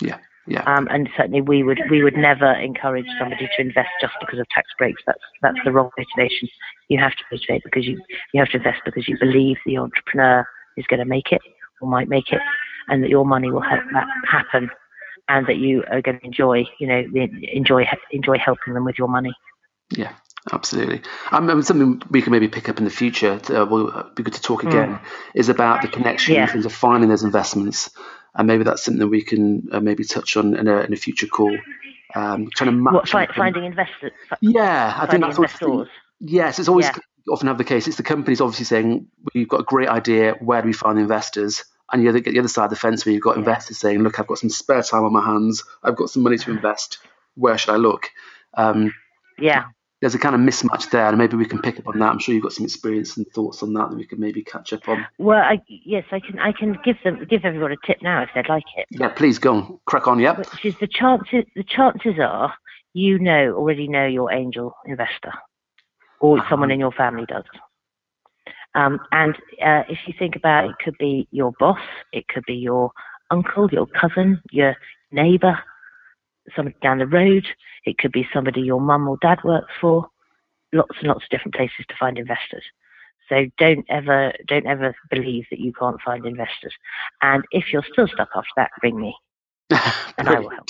Yeah. 0.00 0.18
Yeah. 0.48 0.62
Um, 0.62 0.86
and 0.90 1.08
certainly 1.16 1.40
we 1.40 1.64
would 1.64 1.80
we 1.90 2.04
would 2.04 2.16
never 2.16 2.52
encourage 2.52 3.06
somebody 3.18 3.48
to 3.56 3.60
invest 3.60 3.88
just 4.00 4.14
because 4.20 4.38
of 4.38 4.48
tax 4.50 4.68
breaks. 4.78 5.02
That's 5.04 5.18
that's 5.42 5.58
the 5.64 5.72
wrong 5.72 5.90
motivation. 5.98 6.48
You 6.88 6.98
have 7.00 7.16
to 7.16 7.24
motivate 7.32 7.64
because 7.64 7.84
you 7.84 8.00
you 8.32 8.40
have 8.40 8.50
to 8.50 8.58
invest 8.58 8.82
because 8.84 9.08
you 9.08 9.18
believe 9.18 9.56
the 9.66 9.78
entrepreneur 9.78 10.46
is 10.76 10.86
going 10.86 11.00
to 11.00 11.04
make 11.04 11.32
it 11.32 11.42
or 11.80 11.88
might 11.88 12.08
make 12.08 12.32
it, 12.32 12.40
and 12.88 13.02
that 13.02 13.10
your 13.10 13.26
money 13.26 13.50
will 13.50 13.60
help 13.60 13.82
that 13.92 14.06
happen, 14.30 14.70
and 15.28 15.46
that 15.46 15.56
you 15.56 15.84
are 15.90 16.02
going 16.02 16.20
to 16.20 16.24
enjoy 16.24 16.64
you 16.78 16.86
know 16.86 17.02
enjoy 17.52 17.86
enjoy 18.10 18.38
helping 18.38 18.74
them 18.74 18.84
with 18.84 18.98
your 18.98 19.08
money. 19.08 19.32
Yeah, 19.90 20.12
absolutely. 20.52 21.02
Um, 21.30 21.62
something 21.62 22.02
we 22.10 22.22
can 22.22 22.32
maybe 22.32 22.48
pick 22.48 22.68
up 22.68 22.78
in 22.78 22.84
the 22.84 22.90
future. 22.90 23.38
To, 23.38 23.62
uh, 23.62 23.64
will 23.66 24.10
be 24.14 24.22
good 24.22 24.34
to 24.34 24.42
talk 24.42 24.64
again. 24.64 24.94
Mm. 24.94 25.00
Is 25.34 25.48
about 25.48 25.82
the 25.82 25.88
connection 25.88 26.34
yeah. 26.34 26.42
in 26.42 26.48
terms 26.48 26.66
of 26.66 26.72
finding 26.72 27.08
those 27.08 27.22
investments 27.22 27.90
and 28.36 28.46
maybe 28.46 28.64
that's 28.64 28.84
something 28.84 29.08
we 29.08 29.22
can 29.22 29.68
uh, 29.72 29.80
maybe 29.80 30.04
touch 30.04 30.36
on 30.36 30.54
in 30.54 30.68
a, 30.68 30.80
in 30.80 30.92
a 30.92 30.96
future 30.96 31.26
call. 31.26 31.56
Um, 32.14 32.48
trying 32.54 32.70
to 32.70 32.76
match 32.76 32.94
what, 32.94 33.08
find, 33.08 33.30
finding 33.34 33.64
investors. 33.64 34.12
Yeah, 34.40 34.94
I 34.96 35.06
think 35.06 35.22
that's 35.22 35.36
investors. 35.36 35.88
Yes, 36.20 36.58
it's 36.58 36.68
always 36.68 36.86
yeah. 36.86 36.96
often 37.30 37.48
have 37.48 37.58
the 37.58 37.64
case. 37.64 37.88
It's 37.88 37.96
the 37.96 38.02
companies 38.02 38.40
obviously 38.40 38.66
saying 38.66 39.08
we've 39.34 39.48
got 39.48 39.60
a 39.60 39.64
great 39.64 39.88
idea. 39.88 40.34
Where 40.34 40.60
do 40.62 40.66
we 40.66 40.72
find 40.72 40.98
the 40.98 41.02
investors? 41.02 41.64
And 41.92 42.02
you 42.02 42.12
get 42.20 42.32
the 42.32 42.38
other 42.38 42.48
side 42.48 42.64
of 42.64 42.70
the 42.70 42.76
fence 42.76 43.06
where 43.06 43.12
you've 43.12 43.22
got 43.22 43.36
yeah. 43.36 43.40
investors 43.40 43.78
saying, 43.78 44.02
"Look, 44.02 44.18
I've 44.18 44.26
got 44.26 44.38
some 44.38 44.50
spare 44.50 44.82
time 44.82 45.04
on 45.04 45.12
my 45.12 45.24
hands. 45.24 45.62
I've 45.82 45.96
got 45.96 46.10
some 46.10 46.22
money 46.22 46.36
to 46.38 46.50
invest. 46.50 46.98
Where 47.34 47.56
should 47.56 47.72
I 47.72 47.76
look?" 47.76 48.10
Um, 48.54 48.92
yeah, 49.38 49.66
there's 50.00 50.14
a 50.14 50.18
kind 50.18 50.34
of 50.34 50.40
mismatch 50.40 50.90
there, 50.90 51.08
and 51.08 51.16
maybe 51.16 51.36
we 51.36 51.46
can 51.46 51.60
pick 51.60 51.78
up 51.78 51.88
on 51.88 51.98
that. 51.98 52.10
I'm 52.10 52.18
sure 52.18 52.34
you've 52.34 52.42
got 52.42 52.52
some 52.52 52.66
experience 52.66 53.16
and 53.16 53.26
thoughts 53.28 53.62
on 53.62 53.72
that 53.74 53.88
that 53.90 53.96
we 53.96 54.06
could 54.06 54.18
maybe 54.18 54.42
catch 54.42 54.72
up 54.72 54.88
on. 54.88 55.06
Well, 55.18 55.38
I, 55.38 55.62
yes, 55.68 56.04
I 56.10 56.20
can. 56.20 56.38
I 56.38 56.52
can 56.52 56.78
give 56.84 56.96
them 57.02 57.24
give 57.28 57.44
everyone 57.44 57.72
a 57.72 57.76
tip 57.86 58.02
now 58.02 58.22
if 58.22 58.30
they'd 58.34 58.48
like 58.48 58.64
it. 58.76 58.86
Yeah, 58.90 59.08
please 59.08 59.38
go 59.38 59.54
on, 59.54 59.80
crack 59.86 60.06
on. 60.06 60.18
Yeah. 60.18 60.36
Which 60.36 60.64
is 60.64 60.78
the 60.78 60.86
chances? 60.86 61.44
The 61.54 61.64
chances 61.64 62.18
are 62.20 62.54
you 62.92 63.18
know 63.18 63.54
already 63.54 63.88
know 63.88 64.06
your 64.06 64.32
angel 64.32 64.76
investor, 64.84 65.32
or 66.20 66.38
uh-huh. 66.38 66.50
someone 66.50 66.70
in 66.70 66.78
your 66.78 66.92
family 66.92 67.24
does. 67.26 67.44
Um, 68.76 69.00
and 69.10 69.34
uh, 69.64 69.82
if 69.88 69.98
you 70.06 70.14
think 70.18 70.36
about 70.36 70.66
it, 70.66 70.70
it 70.70 70.76
could 70.84 70.98
be 70.98 71.26
your 71.30 71.52
boss, 71.58 71.80
it 72.12 72.28
could 72.28 72.44
be 72.46 72.54
your 72.54 72.92
uncle, 73.30 73.68
your 73.72 73.86
cousin, 73.86 74.40
your 74.50 74.76
neighbour, 75.10 75.58
somebody 76.54 76.76
down 76.82 76.98
the 76.98 77.06
road. 77.06 77.46
It 77.84 77.98
could 77.98 78.12
be 78.12 78.28
somebody 78.32 78.60
your 78.60 78.80
mum 78.80 79.08
or 79.08 79.18
dad 79.20 79.38
works 79.44 79.72
for. 79.80 80.08
Lots 80.72 80.96
and 80.98 81.08
lots 81.08 81.24
of 81.24 81.30
different 81.30 81.54
places 81.54 81.86
to 81.88 81.94
find 81.98 82.18
investors. 82.18 82.64
So 83.28 83.46
don't 83.58 83.84
ever 83.88 84.32
don't 84.46 84.66
ever 84.66 84.94
believe 85.10 85.46
that 85.50 85.58
you 85.58 85.72
can't 85.72 86.00
find 86.00 86.24
investors. 86.26 86.74
And 87.22 87.44
if 87.50 87.72
you're 87.72 87.84
still 87.90 88.06
stuck 88.06 88.28
after 88.36 88.50
that, 88.56 88.70
ring 88.82 89.00
me, 89.00 89.16
and 90.18 90.28
I 90.28 90.38
will 90.38 90.50
help. 90.50 90.66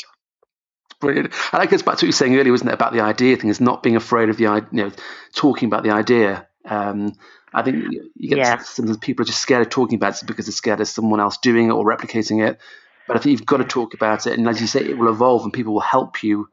Brilliant. 1.01 1.35
And 1.53 1.63
that 1.63 1.69
goes 1.69 1.83
back 1.83 1.97
to 1.97 1.99
what 1.99 2.03
you 2.03 2.09
were 2.09 2.13
saying 2.13 2.37
earlier, 2.37 2.53
wasn't 2.53 2.71
it, 2.71 2.75
about 2.75 2.95
the 2.95 3.01
idea 3.01 3.37
thing? 3.37 3.51
Is 3.51 3.61
not 3.61 3.83
being 3.83 3.97
afraid 3.97 4.31
of 4.31 4.39
the 4.39 4.47
idea, 4.47 4.69
you 4.73 4.85
know, 4.85 4.93
talking 5.35 5.67
about 5.67 5.83
the 5.83 5.91
idea. 5.91 6.47
Um, 6.67 7.15
I 7.53 7.63
think 7.63 7.85
you 8.17 8.29
get 8.29 8.39
yeah. 8.39 8.59
sometimes 8.59 8.99
people 8.99 9.23
are 9.23 9.27
just 9.27 9.41
scared 9.41 9.63
of 9.63 9.71
talking 9.71 9.97
about 9.97 10.21
it 10.21 10.27
because 10.27 10.47
they're 10.47 10.53
scared 10.53 10.81
of 10.81 10.89
someone 10.89 11.21
else 11.21 11.39
doing 11.39 11.69
it 11.69 11.73
or 11.73 11.85
replicating 11.85 12.47
it. 12.47 12.59
But 13.07 13.17
I 13.17 13.21
think 13.21 13.33
you've 13.33 13.47
got 13.47 13.59
to 13.59 13.65
talk 13.65 13.95
about 13.95 14.27
it, 14.27 14.37
and 14.37 14.49
as 14.49 14.61
you 14.61 14.67
say, 14.67 14.81
it 14.81 14.99
will 14.99 15.09
evolve, 15.09 15.45
and 15.45 15.53
people 15.53 15.73
will 15.73 15.81
help 15.81 16.23
you 16.23 16.49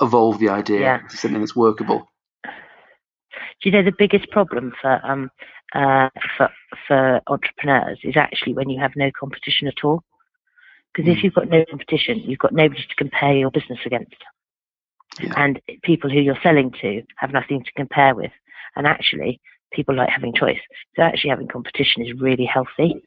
evolve 0.00 0.38
the 0.38 0.48
idea 0.48 0.80
yeah. 0.80 0.98
to 1.08 1.16
something 1.16 1.40
that's 1.40 1.56
workable. 1.56 2.08
Do 2.44 3.68
you 3.68 3.72
know 3.72 3.82
the 3.82 3.94
biggest 3.96 4.30
problem 4.30 4.72
for 4.80 5.04
um 5.04 5.30
uh, 5.74 6.08
for 6.36 6.48
for 6.86 7.20
entrepreneurs 7.26 7.98
is 8.02 8.16
actually 8.16 8.54
when 8.54 8.70
you 8.70 8.80
have 8.80 8.92
no 8.96 9.10
competition 9.18 9.68
at 9.68 9.84
all? 9.84 10.02
Because 10.92 11.08
mm. 11.08 11.12
if 11.12 11.18
hmm. 11.18 11.26
you've 11.26 11.34
got 11.34 11.48
no 11.48 11.64
competition, 11.68 12.20
you've 12.20 12.38
got 12.38 12.54
nobody 12.54 12.80
to 12.80 12.94
compare 12.96 13.34
your 13.34 13.50
business 13.50 13.80
against, 13.84 14.16
yeah. 15.20 15.34
and 15.36 15.60
people 15.82 16.08
who 16.08 16.20
you're 16.20 16.38
selling 16.42 16.72
to 16.80 17.02
have 17.16 17.32
nothing 17.32 17.64
to 17.64 17.72
compare 17.72 18.14
with. 18.14 18.32
And 18.78 18.86
actually, 18.86 19.40
people 19.72 19.94
like 19.94 20.08
having 20.08 20.32
choice. 20.32 20.60
So 20.96 21.02
actually, 21.02 21.30
having 21.30 21.48
competition 21.48 22.06
is 22.06 22.18
really 22.18 22.46
healthy 22.46 23.02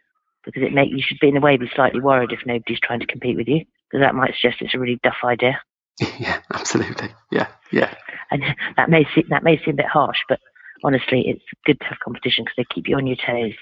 because 0.46 0.62
it 0.62 0.74
make 0.74 0.92
you 0.92 1.02
should 1.02 1.20
be 1.20 1.30
in 1.30 1.38
a 1.38 1.42
way 1.42 1.58
be 1.58 1.70
slightly 1.76 2.02
worried 2.02 2.32
if 2.32 2.46
nobody's 2.46 2.80
trying 2.80 3.00
to 3.00 3.06
compete 3.06 3.38
with 3.38 3.48
you 3.48 3.66
because 3.90 4.04
that 4.04 4.16
might 4.16 4.34
suggest 4.40 4.62
it's 4.62 4.76
a 4.76 4.80
really 4.80 5.00
duff 5.02 5.18
idea. 5.24 5.60
Yeah, 6.20 6.40
absolutely. 6.54 7.10
Yeah, 7.32 7.48
yeah. 7.72 7.94
And 8.32 8.44
that 8.78 8.90
may 8.90 9.06
seem 9.14 9.26
that 9.30 9.44
may 9.44 9.58
seem 9.58 9.76
a 9.76 9.78
bit 9.78 9.86
harsh, 9.86 10.18
but 10.28 10.40
honestly, 10.84 11.24
it's 11.28 11.44
good 11.66 11.80
to 11.80 11.86
have 11.86 12.00
competition 12.04 12.44
because 12.44 12.56
they 12.58 12.74
keep 12.74 12.88
you 12.88 12.96
on 12.98 13.08
your 13.08 13.18
toes. 13.18 13.54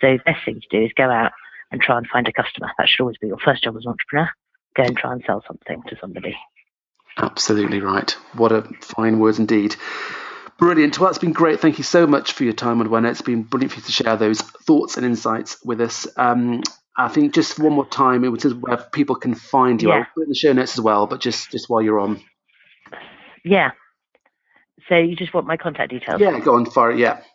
So 0.00 0.12
the 0.12 0.22
best 0.24 0.44
thing 0.44 0.60
to 0.60 0.78
do 0.78 0.84
is 0.84 0.92
go 0.96 1.10
out 1.10 1.32
and 1.70 1.80
try 1.80 1.96
and 1.96 2.06
find 2.06 2.28
a 2.28 2.32
customer. 2.32 2.70
That 2.78 2.88
should 2.88 3.02
always 3.02 3.16
be 3.18 3.28
your 3.28 3.38
first 3.44 3.64
job 3.64 3.76
as 3.76 3.84
an 3.84 3.92
entrepreneur. 3.92 4.30
Go 4.76 4.82
and 4.82 4.96
try 4.96 5.12
and 5.12 5.22
sell 5.26 5.42
something 5.46 5.82
to 5.88 5.96
somebody. 6.00 6.36
Absolutely 7.16 7.80
right. 7.80 8.10
What 8.34 8.52
a 8.52 8.62
fine 8.80 9.18
words 9.18 9.38
indeed. 9.38 9.76
Brilliant. 10.58 10.98
Well, 10.98 11.08
that's 11.08 11.18
been 11.18 11.32
great. 11.32 11.60
Thank 11.60 11.78
you 11.78 11.84
so 11.84 12.06
much 12.06 12.32
for 12.32 12.44
your 12.44 12.54
time, 12.54 12.80
Modwenna. 12.80 13.10
It's 13.10 13.22
been 13.22 13.42
brilliant 13.42 13.72
for 13.72 13.78
you 13.78 13.84
to 13.84 13.92
share 13.92 14.16
those 14.16 14.40
thoughts 14.40 14.96
and 14.96 15.04
insights 15.04 15.58
with 15.64 15.80
us. 15.80 16.06
Um, 16.16 16.62
I 16.96 17.08
think 17.08 17.34
just 17.34 17.58
one 17.58 17.74
more 17.74 17.86
time, 17.86 18.24
it 18.24 18.28
was 18.28 18.54
where 18.54 18.78
people 18.78 19.16
can 19.16 19.34
find 19.34 19.82
you. 19.82 19.90
Yeah. 19.90 19.96
I'll 19.96 20.06
put 20.14 20.22
in 20.24 20.28
the 20.30 20.34
show 20.34 20.52
notes 20.54 20.78
as 20.78 20.80
well, 20.80 21.06
but 21.06 21.20
just 21.20 21.50
just 21.50 21.68
while 21.68 21.82
you're 21.82 22.00
on. 22.00 22.22
Yeah. 23.44 23.72
So 24.88 24.96
you 24.96 25.14
just 25.14 25.34
want 25.34 25.46
my 25.46 25.56
contact 25.56 25.90
details? 25.90 26.20
Yeah, 26.20 26.38
go 26.40 26.54
on, 26.54 26.66
fire 26.70 26.92
it. 26.92 26.98
Yeah. 26.98 27.20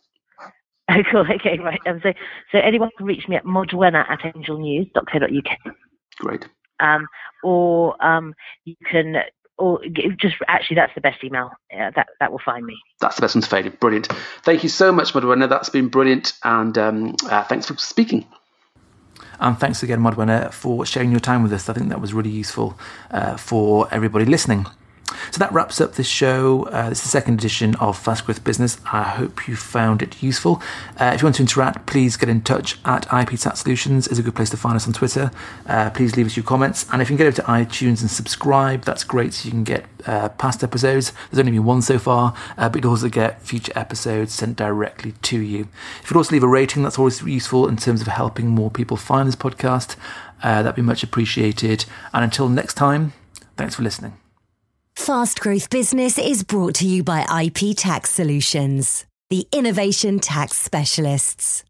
Oh, 0.90 1.04
cool. 1.10 1.22
Okay, 1.22 1.58
right. 1.58 1.80
Um, 1.86 2.02
so, 2.04 2.12
so 2.52 2.58
anyone 2.58 2.90
can 2.98 3.06
reach 3.06 3.26
me 3.30 3.38
at 3.38 3.46
modwenna 3.46 4.04
at 4.10 4.20
angelnews.co.uk. 4.20 5.76
Great. 6.20 6.50
Um, 6.82 7.08
or 7.46 8.04
um, 8.06 8.34
you 8.66 8.76
can 8.90 9.16
or 9.62 9.80
just 10.18 10.36
actually 10.48 10.76
that's 10.76 10.94
the 10.96 11.02
best 11.02 11.24
email 11.24 11.52
uh, 11.74 11.92
that 11.96 12.08
that 12.20 12.32
will 12.32 12.42
find 12.44 12.66
me. 12.66 12.78
That's 13.00 13.16
the 13.16 13.22
best 13.22 13.36
one 13.36 13.44
to 13.44 13.48
find 13.48 13.80
brilliant. 13.80 14.08
Thank 14.44 14.64
you 14.64 14.70
so 14.70 14.92
much 14.92 15.14
Modwenna 15.14 15.48
that's 15.48 15.70
been 15.70 15.88
brilliant 15.88 16.34
and 16.44 16.78
um, 16.78 17.16
uh, 17.30 17.44
thanks 17.44 17.68
for 17.68 17.78
speaking. 17.78 18.26
And 19.40 19.60
thanks 19.60 19.84
again 19.84 20.00
Modwenna 20.00 20.52
for 20.52 20.86
sharing 20.86 21.12
your 21.12 21.20
time 21.20 21.44
with 21.44 21.54
us. 21.54 21.70
I 21.70 21.74
think 21.74 21.90
that 21.90 22.02
was 22.02 22.14
really 22.14 22.30
useful 22.30 22.78
uh, 23.12 23.38
for 23.38 23.88
everybody 23.92 24.26
listening 24.26 24.66
So 25.32 25.40
that 25.40 25.52
wraps 25.52 25.80
up 25.82 25.96
this 25.96 26.08
show. 26.08 26.64
Uh, 26.64 26.90
this 26.90 27.00
is 27.00 27.04
the 27.04 27.10
second 27.10 27.36
edition 27.36 27.76
of 27.76 27.98
Fast 27.98 28.26
Growth 28.26 28.44
Business. 28.44 28.80
I 28.92 29.04
hope 29.04 29.48
you 29.48 29.56
found 29.56 30.02
it 30.02 30.22
useful. 30.22 30.62
Uh, 31.00 31.12
if 31.14 31.22
you 31.22 31.26
want 31.26 31.36
to 31.38 31.44
interact, 31.44 31.86
please 31.86 32.18
get 32.18 32.30
in 32.30 32.42
touch 32.42 32.78
at 32.86 33.06
IP 33.14 33.40
Tax 33.40 33.62
Solutions. 33.62 34.08
is 34.08 34.20
a 34.20 34.24
good 34.24 34.36
place 34.36 34.50
to 34.52 34.58
find 34.58 34.76
us 34.76 34.88
on 34.88 34.94
Twitter. 34.94 35.32
Uh, 35.68 35.90
please 35.90 36.16
leave 36.16 36.26
us 36.26 36.36
your 36.36 36.44
comments. 36.44 36.86
And 36.92 37.02
if 37.02 37.10
you 37.10 37.18
can 37.18 37.26
get 37.26 37.28
over 37.28 37.36
to 37.38 37.44
iTunes 37.44 38.02
and 38.02 38.10
subscribe, 38.10 38.84
that's 38.84 39.04
great. 39.04 39.34
So 39.34 39.46
you 39.46 39.52
can 39.52 39.64
get 39.64 39.86
uh, 40.06 40.30
past 40.30 40.64
episodes. 40.64 41.14
There's 41.30 41.40
only 41.40 41.52
been 41.52 41.66
one 41.66 41.82
so 41.82 42.00
far, 42.00 42.36
uh, 42.58 42.70
but 42.70 42.84
you'll 42.84 42.92
also 42.92 43.10
get 43.10 43.42
future 43.42 43.74
episodes 43.76 44.34
sent 44.34 44.58
directly 44.58 45.14
to 45.24 45.40
you. 45.40 45.68
If 46.00 46.04
you 46.04 46.08
could 46.10 46.18
also 46.18 46.34
leave 46.34 46.44
a 46.44 46.48
rating, 46.48 46.84
that's 46.84 46.98
always 46.98 47.22
useful 47.22 47.68
in 47.68 47.78
terms 47.78 48.02
of 48.02 48.08
helping 48.08 48.48
more 48.48 48.70
people 48.70 48.98
find 48.98 49.28
this 49.28 49.36
podcast. 49.36 49.96
Uh, 50.44 50.64
that'd 50.64 50.76
be 50.76 50.82
much 50.82 51.04
appreciated. 51.04 51.86
And 52.14 52.24
until 52.24 52.50
next 52.50 52.74
time, 52.76 53.14
thanks 53.58 53.76
for 53.76 53.84
listening. 53.84 54.21
Fast 55.02 55.40
Growth 55.40 55.72
Business 55.72 56.20
is 56.20 56.44
brought 56.44 56.76
to 56.76 56.88
you 56.88 57.04
by 57.04 57.26
IP 57.44 57.76
Tax 57.76 58.12
Solutions, 58.12 59.08
the 59.32 59.48
innovation 59.52 60.20
tax 60.20 60.58
specialists. 60.58 61.64